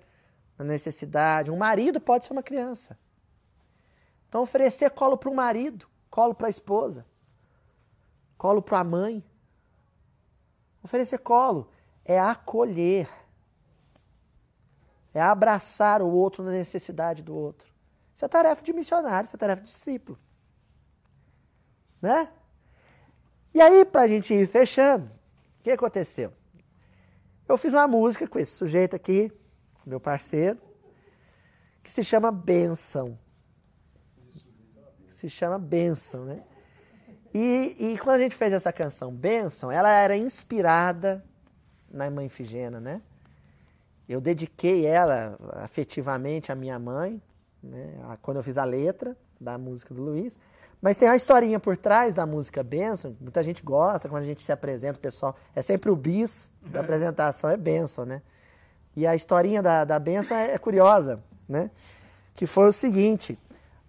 na 0.57 0.65
necessidade. 0.65 1.51
Um 1.51 1.57
marido 1.57 1.99
pode 1.99 2.25
ser 2.25 2.33
uma 2.33 2.43
criança. 2.43 2.97
Então, 4.27 4.41
oferecer 4.41 4.89
colo 4.91 5.17
para 5.17 5.29
o 5.29 5.35
marido, 5.35 5.87
colo 6.09 6.33
para 6.33 6.47
a 6.47 6.49
esposa, 6.49 7.05
colo 8.37 8.61
para 8.61 8.79
a 8.79 8.83
mãe. 8.83 9.23
Oferecer 10.83 11.19
colo 11.19 11.69
é 12.03 12.19
acolher 12.19 13.09
é 15.15 15.21
abraçar 15.21 16.01
o 16.01 16.09
outro 16.11 16.43
na 16.43 16.51
necessidade 16.51 17.23
do 17.23 17.33
outro. 17.33 17.73
Isso 18.13 18.25
é 18.25 18.27
tarefa 18.27 18.61
de 18.61 18.73
missionário, 18.73 19.25
isso 19.25 19.35
é 19.35 19.39
tarefa 19.39 19.61
de 19.61 19.69
discípulo. 19.69 20.19
Né? 22.01 22.29
E 23.53 23.61
aí, 23.61 23.85
para 23.85 24.01
a 24.01 24.07
gente 24.09 24.33
ir 24.33 24.45
fechando, 24.45 25.09
o 25.59 25.63
que 25.63 25.71
aconteceu? 25.71 26.33
Eu 27.47 27.57
fiz 27.57 27.71
uma 27.71 27.87
música 27.87 28.27
com 28.27 28.37
esse 28.37 28.57
sujeito 28.57 28.93
aqui, 28.93 29.31
meu 29.85 29.99
parceiro, 29.99 30.59
que 31.83 31.91
se 31.91 32.03
chama 32.03 32.31
Benção. 32.31 33.17
Se 35.09 35.29
chama 35.29 35.57
Benção, 35.59 36.25
né? 36.25 36.41
E, 37.33 37.75
e 37.77 37.97
quando 37.97 38.15
a 38.15 38.19
gente 38.19 38.35
fez 38.35 38.53
essa 38.53 38.71
canção 38.71 39.11
Benção, 39.11 39.71
ela 39.71 39.89
era 39.89 40.15
inspirada 40.15 41.23
na 41.91 42.09
Mãe 42.09 42.29
Figena, 42.29 42.79
né? 42.79 43.01
Eu 44.07 44.21
dediquei 44.21 44.85
ela 44.85 45.37
afetivamente 45.55 46.51
à 46.51 46.55
minha 46.55 46.77
mãe, 46.77 47.21
né, 47.61 47.95
quando 48.21 48.37
eu 48.37 48.43
fiz 48.43 48.57
a 48.57 48.63
letra 48.63 49.17
da 49.41 49.57
música 49.57 49.93
do 49.93 50.01
Luiz. 50.01 50.37
Mas 50.79 50.97
tem 50.97 51.09
uma 51.09 51.15
historinha 51.15 51.59
por 51.59 51.75
trás 51.75 52.13
da 52.13 52.25
música 52.25 52.61
Benção, 52.61 53.15
muita 53.19 53.41
gente 53.41 53.63
gosta, 53.63 54.07
quando 54.07 54.23
a 54.23 54.25
gente 54.27 54.43
se 54.43 54.51
apresenta, 54.51 54.99
o 54.99 55.01
pessoal. 55.01 55.35
É 55.55 55.61
sempre 55.61 55.89
o 55.89 55.95
bis 55.95 56.49
da 56.61 56.81
apresentação, 56.81 57.49
é 57.49 57.57
Benção, 57.57 58.05
né? 58.05 58.21
E 58.95 59.05
a 59.05 59.15
historinha 59.15 59.61
da, 59.61 59.83
da 59.83 59.99
Benção 59.99 60.37
é, 60.37 60.53
é 60.53 60.57
curiosa, 60.57 61.21
né? 61.47 61.69
Que 62.33 62.45
foi 62.45 62.69
o 62.69 62.71
seguinte: 62.71 63.37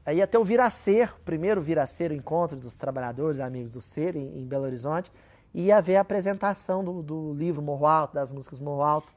aí 0.05 0.25
ter 0.27 0.39
o 0.39 0.45
Viracer, 0.45 1.15
o 1.15 1.21
primeiro 1.21 1.61
Viracer, 1.61 2.11
o 2.11 2.15
encontro 2.15 2.57
dos 2.57 2.77
trabalhadores, 2.77 3.41
amigos 3.41 3.71
do 3.71 3.81
Ser, 3.81 4.17
em, 4.17 4.41
em 4.41 4.47
Belo 4.47 4.65
Horizonte, 4.65 5.13
ia 5.55 5.79
haver 5.79 5.97
a 5.97 6.01
apresentação 6.01 6.85
do, 6.85 7.03
do 7.03 7.33
livro 7.35 7.63
Morro 7.63 7.87
Alto, 7.87 8.15
das 8.15 8.33
músicas 8.33 8.61
Morro 8.61 8.83
Alto. 8.83 9.13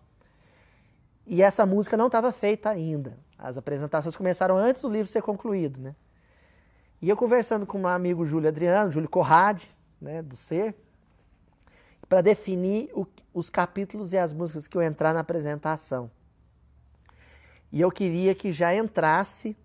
E 1.25 1.41
essa 1.41 1.65
música 1.65 1.95
não 1.95 2.07
estava 2.07 2.31
feita 2.31 2.69
ainda. 2.69 3.17
As 3.37 3.57
apresentações 3.57 4.15
começaram 4.15 4.57
antes 4.57 4.81
do 4.81 4.89
livro 4.89 5.07
ser 5.07 5.21
concluído, 5.21 5.79
né? 5.79 5.95
E 7.01 7.07
eu 7.07 7.15
conversando 7.15 7.65
com 7.65 7.79
um 7.79 7.87
amigo 7.87 8.25
Júlio 8.25 8.49
Adriano, 8.49 8.91
Júlio 8.91 9.07
Corrade, 9.07 9.69
né, 10.01 10.21
do 10.21 10.35
Ser, 10.35 10.75
para 12.09 12.21
definir 12.21 12.89
o, 12.93 13.07
os 13.33 13.49
capítulos 13.49 14.11
e 14.11 14.17
as 14.17 14.33
músicas 14.33 14.67
que 14.67 14.75
eu 14.75 14.81
entrar 14.81 15.13
na 15.13 15.21
apresentação. 15.21 16.11
E 17.71 17.79
eu 17.79 17.91
queria 17.91 18.35
que 18.35 18.51
já 18.51 18.75
entrasse 18.75 19.55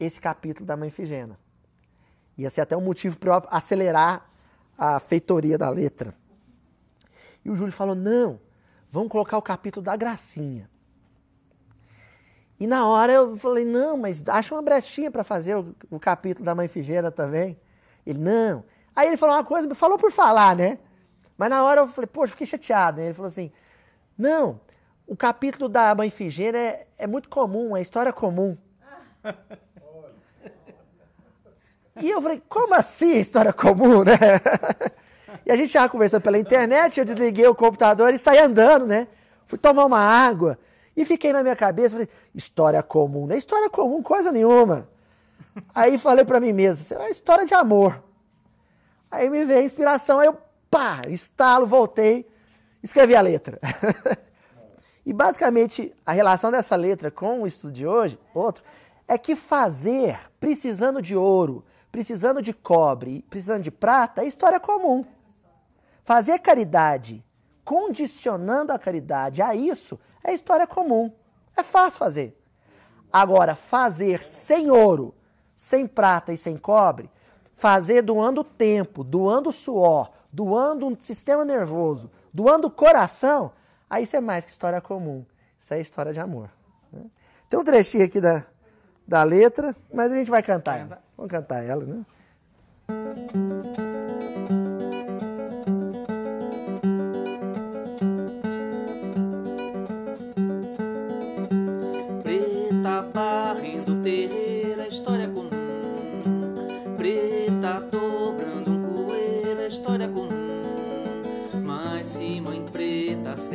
esse 0.00 0.20
capítulo 0.20 0.66
da 0.66 0.76
Mãe 0.76 0.90
Figena. 0.90 1.38
Ia 2.36 2.50
ser 2.50 2.62
até 2.62 2.76
um 2.76 2.80
motivo 2.80 3.16
para 3.18 3.36
acelerar 3.50 4.28
a 4.76 4.98
feitoria 4.98 5.58
da 5.58 5.68
letra. 5.68 6.14
E 7.44 7.50
o 7.50 7.54
Júlio 7.54 7.72
falou: 7.72 7.94
não, 7.94 8.40
Vamos 8.94 9.10
colocar 9.10 9.36
o 9.36 9.42
capítulo 9.42 9.84
da 9.84 9.96
gracinha. 9.96 10.70
E 12.60 12.64
na 12.64 12.86
hora 12.86 13.12
eu 13.12 13.36
falei, 13.36 13.64
não, 13.64 13.96
mas 13.96 14.22
acha 14.28 14.54
uma 14.54 14.62
brechinha 14.62 15.10
para 15.10 15.24
fazer 15.24 15.56
o, 15.56 15.74
o, 15.90 15.98
capítulo 15.98 16.44
da 16.44 16.54
Mãe 16.54 16.68
Figueira 16.68 17.10
também. 17.10 17.58
Ele, 18.06 18.20
não. 18.20 18.62
Aí 18.94 19.08
ele 19.08 19.16
falou 19.16 19.34
uma 19.34 19.42
coisa, 19.42 19.74
falou 19.74 19.98
por 19.98 20.12
falar, 20.12 20.54
né? 20.54 20.78
Mas 21.36 21.50
na 21.50 21.62
hora 21.64 21.82
eu 21.82 21.88
falei, 21.88 22.06
poxa, 22.06 22.32
fiquei 22.32 22.46
chateado. 22.46 23.00
Ele 23.00 23.14
falou 23.14 23.28
assim, 23.28 23.50
não, 24.16 24.60
o 25.06 25.16
capítulo 25.16 25.68
da 25.68 25.94
Mãe 25.94 26.10
Figueira 26.10 26.58
é, 26.58 26.86
é 26.98 27.06
muito 27.06 27.28
comum, 27.28 27.76
é 27.76 27.80
história 27.80 28.12
comum. 28.12 28.56
E 32.02 32.10
eu 32.10 32.20
falei, 32.20 32.42
como 32.48 32.74
assim 32.74 33.18
história 33.18 33.52
comum, 33.52 34.02
né? 34.02 34.18
E 35.46 35.52
a 35.52 35.56
gente 35.56 35.72
já 35.72 35.88
conversando 35.88 36.22
pela 36.22 36.38
internet, 36.38 36.98
eu 36.98 37.04
desliguei 37.04 37.46
o 37.46 37.54
computador 37.54 38.14
e 38.14 38.18
saí 38.18 38.38
andando, 38.38 38.86
né? 38.86 39.06
Fui 39.46 39.58
tomar 39.58 39.84
uma 39.84 39.98
água 39.98 40.58
e 40.96 41.04
fiquei 41.04 41.32
na 41.32 41.42
minha 41.42 41.54
cabeça, 41.54 41.90
falei, 41.90 42.08
história 42.34 42.82
comum, 42.82 43.26
não 43.26 43.34
é 43.34 43.38
história 43.38 43.68
comum 43.68 44.02
coisa 44.02 44.32
nenhuma. 44.32 44.88
Aí 45.74 45.98
falei 45.98 46.24
para 46.24 46.40
mim 46.40 46.52
mesmo, 46.52 46.84
será 46.84 47.10
história 47.10 47.44
de 47.44 47.52
amor. 47.52 48.02
Aí 49.10 49.28
me 49.28 49.44
veio 49.44 49.60
a 49.60 49.62
inspiração, 49.64 50.18
aí 50.18 50.26
eu, 50.26 50.38
pá, 50.74 51.02
estalo, 51.08 51.68
voltei, 51.68 52.28
escrevi 52.82 53.14
a 53.14 53.20
letra. 53.20 53.60
e 55.06 55.12
basicamente 55.12 55.94
a 56.04 56.10
relação 56.10 56.50
dessa 56.50 56.74
letra 56.74 57.12
com 57.12 57.42
o 57.42 57.46
estudo 57.46 57.72
de 57.72 57.86
hoje, 57.86 58.18
outro, 58.34 58.64
é 59.06 59.16
que 59.16 59.36
fazer 59.36 60.18
precisando 60.40 61.00
de 61.00 61.14
ouro, 61.14 61.64
precisando 61.92 62.42
de 62.42 62.52
cobre, 62.52 63.24
precisando 63.30 63.62
de 63.62 63.70
prata 63.70 64.22
é 64.22 64.26
história 64.26 64.58
comum. 64.58 65.04
Fazer 66.02 66.40
caridade, 66.40 67.24
condicionando 67.64 68.72
a 68.72 68.78
caridade 68.78 69.42
a 69.42 69.54
isso, 69.54 69.96
é 70.24 70.34
história 70.34 70.66
comum. 70.66 71.12
É 71.56 71.62
fácil 71.62 72.00
fazer. 72.00 72.36
Agora, 73.12 73.54
fazer 73.54 74.24
sem 74.24 74.72
ouro, 74.72 75.14
sem 75.56 75.86
prata 75.86 76.32
e 76.32 76.36
sem 76.36 76.56
cobre, 76.56 77.08
fazer 77.52 78.02
doando 78.02 78.42
tempo, 78.42 79.04
doando 79.04 79.52
suor, 79.52 80.10
doando 80.34 80.88
um 80.88 80.96
sistema 80.98 81.44
nervoso, 81.44 82.10
doando 82.32 82.68
coração, 82.68 83.52
aí 83.88 84.02
isso 84.02 84.16
é 84.16 84.20
mais 84.20 84.44
que 84.44 84.50
história 84.50 84.80
comum. 84.80 85.24
Isso 85.60 85.72
é 85.72 85.80
história 85.80 86.12
de 86.12 86.18
amor. 86.18 86.50
Né? 86.92 87.02
Tem 87.48 87.58
um 87.58 87.62
trechinho 87.62 88.04
aqui 88.04 88.20
da, 88.20 88.42
da 89.06 89.22
letra, 89.22 89.76
mas 89.92 90.12
a 90.12 90.16
gente 90.16 90.30
vai 90.30 90.42
cantar 90.42 90.80
ela. 90.80 91.02
Vamos 91.16 91.30
cantar 91.30 91.62
ela, 91.62 91.84
né? 91.84 92.04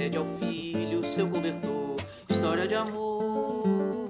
Cede 0.09 0.17
ao 0.17 0.25
filho 0.39 1.05
seu 1.05 1.29
cobertor, 1.29 1.95
história 2.29 2.67
de 2.67 2.73
amor. 2.73 4.07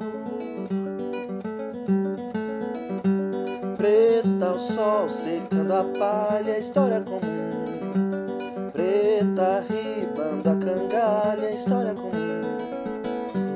Preta 3.75 4.51
o 4.51 4.59
sol 4.59 5.09
secando 5.09 5.73
a 5.73 5.83
palha, 5.83 6.57
história 6.57 7.01
comum. 7.01 8.71
Preta 8.71 9.65
ribando 9.67 10.49
a 10.49 10.55
cangalha, 10.55 11.51
história 11.51 11.93
comum. 11.93 12.09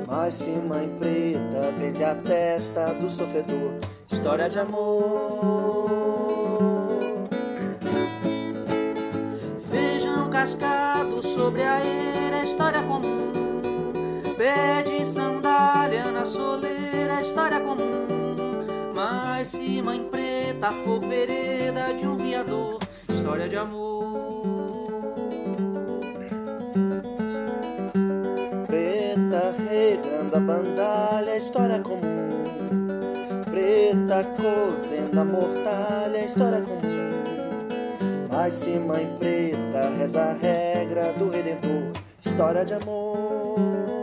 Mas 0.07 0.33
se 0.35 0.51
mãe 0.51 0.89
preta 0.99 1.71
benze 1.79 2.03
a 2.03 2.15
testa 2.15 2.93
do 2.95 3.09
sofredor, 3.09 3.79
história 4.11 4.49
de 4.49 4.59
amor. 4.59 5.89
Feijão 9.71 10.29
cascado 10.29 11.23
sobre 11.23 11.63
a 11.63 11.83
eira, 11.83 12.12
história 12.53 12.83
comum. 12.83 13.33
Pé 14.37 14.83
de 14.83 15.03
sandália 15.03 16.11
na 16.11 16.23
soleira, 16.23 17.19
história 17.19 17.59
comum. 17.59 18.93
Mas 18.93 19.47
se 19.49 19.81
mãe 19.81 20.07
preta 20.11 20.71
for 20.83 20.99
vereda 20.99 21.93
de 21.95 22.05
um 22.05 22.15
viador, 22.15 22.77
história 23.09 23.49
de 23.49 23.57
amor. 23.57 24.91
Preta 28.67 29.55
regando 29.67 30.35
a 30.35 30.39
bandalha, 30.39 31.37
história 31.37 31.79
comum. 31.79 32.43
Preta 33.49 34.27
cozendo 34.37 35.19
a 35.19 35.25
mortalha, 35.25 36.25
história 36.25 36.61
comum. 36.61 37.23
Mas 38.29 38.53
se 38.53 38.77
mãe 38.77 39.07
preta 39.17 39.89
reza 39.97 40.21
a 40.21 40.33
regra 40.33 41.13
do 41.13 41.29
Redentor, 41.29 42.02
história 42.33 42.65
de 42.65 42.73
amor. 42.73 44.01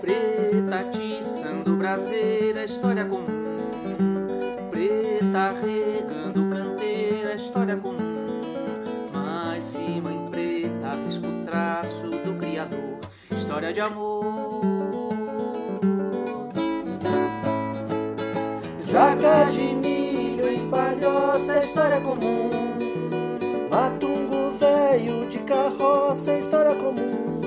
Preta 0.00 0.84
tiçando 0.92 1.76
braseira, 1.76 2.64
história 2.64 3.04
comum. 3.04 3.26
Preta 4.70 5.54
regando 5.60 6.54
canteira, 6.54 7.34
história 7.34 7.76
comum. 7.76 8.40
Mas 9.12 9.64
se 9.64 10.00
mãe 10.00 10.28
preta 10.30 10.92
risca 11.04 11.26
o 11.26 11.44
traço 11.44 12.10
do 12.10 12.38
Criador, 12.38 13.00
história 13.36 13.72
de 13.72 13.80
amor. 13.80 14.22
Jaca 18.84 19.50
de 19.50 19.74
milho 19.74 20.48
em 20.48 20.70
palhoça, 20.70 21.58
história 21.58 22.00
comum. 22.00 22.73
Velho 24.58 25.28
de 25.28 25.38
carroça, 25.40 26.38
história 26.38 26.74
comum. 26.74 27.40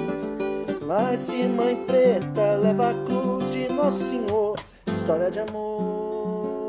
Mas 0.86 1.22
se 1.22 1.44
mãe 1.44 1.76
preta 1.86 2.56
leva 2.56 2.90
a 2.90 2.94
cruz 3.06 3.52
de 3.52 3.68
Nosso 3.72 4.00
Senhor, 4.10 4.58
história 4.94 5.32
de 5.32 5.40
amor. 5.40 6.68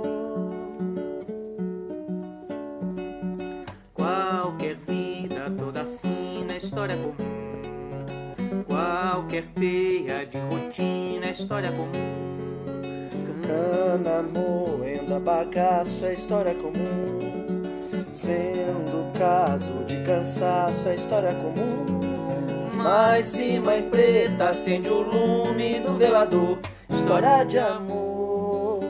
Qualquer 3.94 4.76
vida 4.76 5.52
toda 5.56 5.82
assim 5.82 6.46
é 6.48 6.56
história 6.56 6.96
comum. 6.96 8.64
Qualquer 8.66 9.44
peia 9.54 10.24
de 10.26 10.38
rotina 10.38 11.26
é 11.26 11.32
história 11.32 11.70
comum. 11.72 12.18
Cana 13.46 14.22
moendo 14.22 15.14
a 15.14 15.20
bagaço 15.20 16.04
é 16.04 16.12
história 16.12 16.54
comum. 16.54 17.47
Sendo 18.20 19.12
caso 19.16 19.84
de 19.86 20.02
cansaço 20.02 20.88
é 20.88 20.96
história 20.96 21.32
comum. 21.34 21.86
Mas 22.74 23.26
se 23.26 23.60
mãe 23.60 23.82
preta 23.88 24.48
acende 24.48 24.88
o 24.88 25.02
lume 25.02 25.78
do 25.78 25.94
velador, 25.96 26.58
história 26.90 27.44
de 27.44 27.58
amor. 27.58 28.80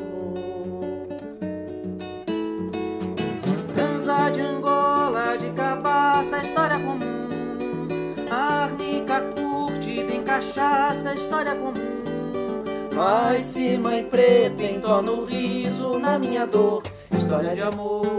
Dança 3.76 4.30
de 4.30 4.40
Angola, 4.40 5.36
de 5.36 5.50
cabaça, 5.50 6.38
história 6.38 6.78
comum. 6.78 8.26
Arnica 8.30 9.20
curtida 9.20 10.14
em 10.14 10.22
cachaça, 10.22 11.14
história 11.14 11.54
comum. 11.54 12.54
Mas 12.94 13.44
se 13.44 13.76
mãe 13.76 14.04
preta 14.04 14.62
entona 14.62 15.12
o 15.12 15.26
riso 15.26 15.98
na 15.98 16.18
minha 16.18 16.46
dor, 16.46 16.82
história 17.12 17.54
de 17.54 17.62
amor. 17.62 18.17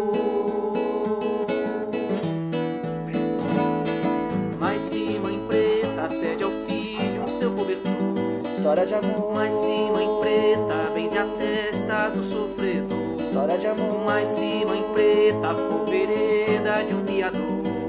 História 8.70 8.86
de 8.86 8.94
amor. 8.94 9.34
Mas 9.34 9.52
se 9.52 9.92
mãe 9.92 10.08
preta 10.22 10.92
benze 10.94 11.18
a 11.18 11.26
testa 11.26 12.10
do 12.10 12.24
sofredor. 12.24 13.20
História 13.20 13.58
de 13.58 13.66
amor. 13.66 14.06
Mas 14.06 14.30
se 14.30 14.64
mãe 14.64 14.84
preta 14.94 15.56
for 15.56 15.86
vereda 15.90 16.84
de 16.84 16.94
um 16.94 17.04
viador. 17.04 17.42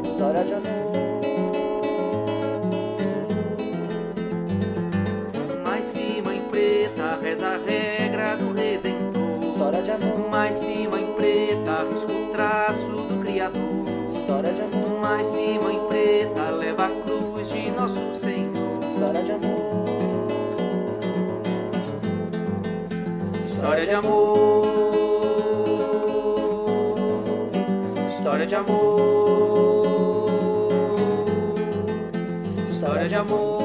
História 0.07 0.43
de 0.43 0.55
amor. 0.55 0.93
Mas 5.66 5.85
se 5.85 6.22
mãe 6.22 6.43
preta 6.51 7.18
reza 7.20 7.47
a 7.47 7.59
regra 7.59 8.37
do 8.37 8.55
Redentor. 8.55 9.51
História 9.51 9.83
de 9.83 9.91
amor. 9.91 10.31
Mas 10.31 10.55
se 10.55 10.89
mãe 10.89 11.12
preta 11.14 11.85
risca 11.93 12.11
o 12.11 12.33
traço 12.33 12.89
do 12.89 13.20
Criador. 13.22 13.85
História 14.16 14.51
de 14.51 14.62
amor. 14.62 14.99
Mas 14.99 15.26
se 15.26 15.59
mãe 15.62 15.78
preta 15.89 16.51
leva 16.53 16.87
a 16.87 17.03
cruz 17.03 17.51
de 17.51 17.70
nosso 17.70 18.14
Senhor. 18.14 18.83
História 18.95 19.22
de 19.22 19.33
amor. 19.33 19.60
História 23.61 23.85
de 23.85 23.93
amor. 23.93 24.67
História 28.09 28.47
de 28.47 28.55
amor. 28.55 30.31
História 32.71 33.07
de 33.07 33.15
amor. 33.17 33.60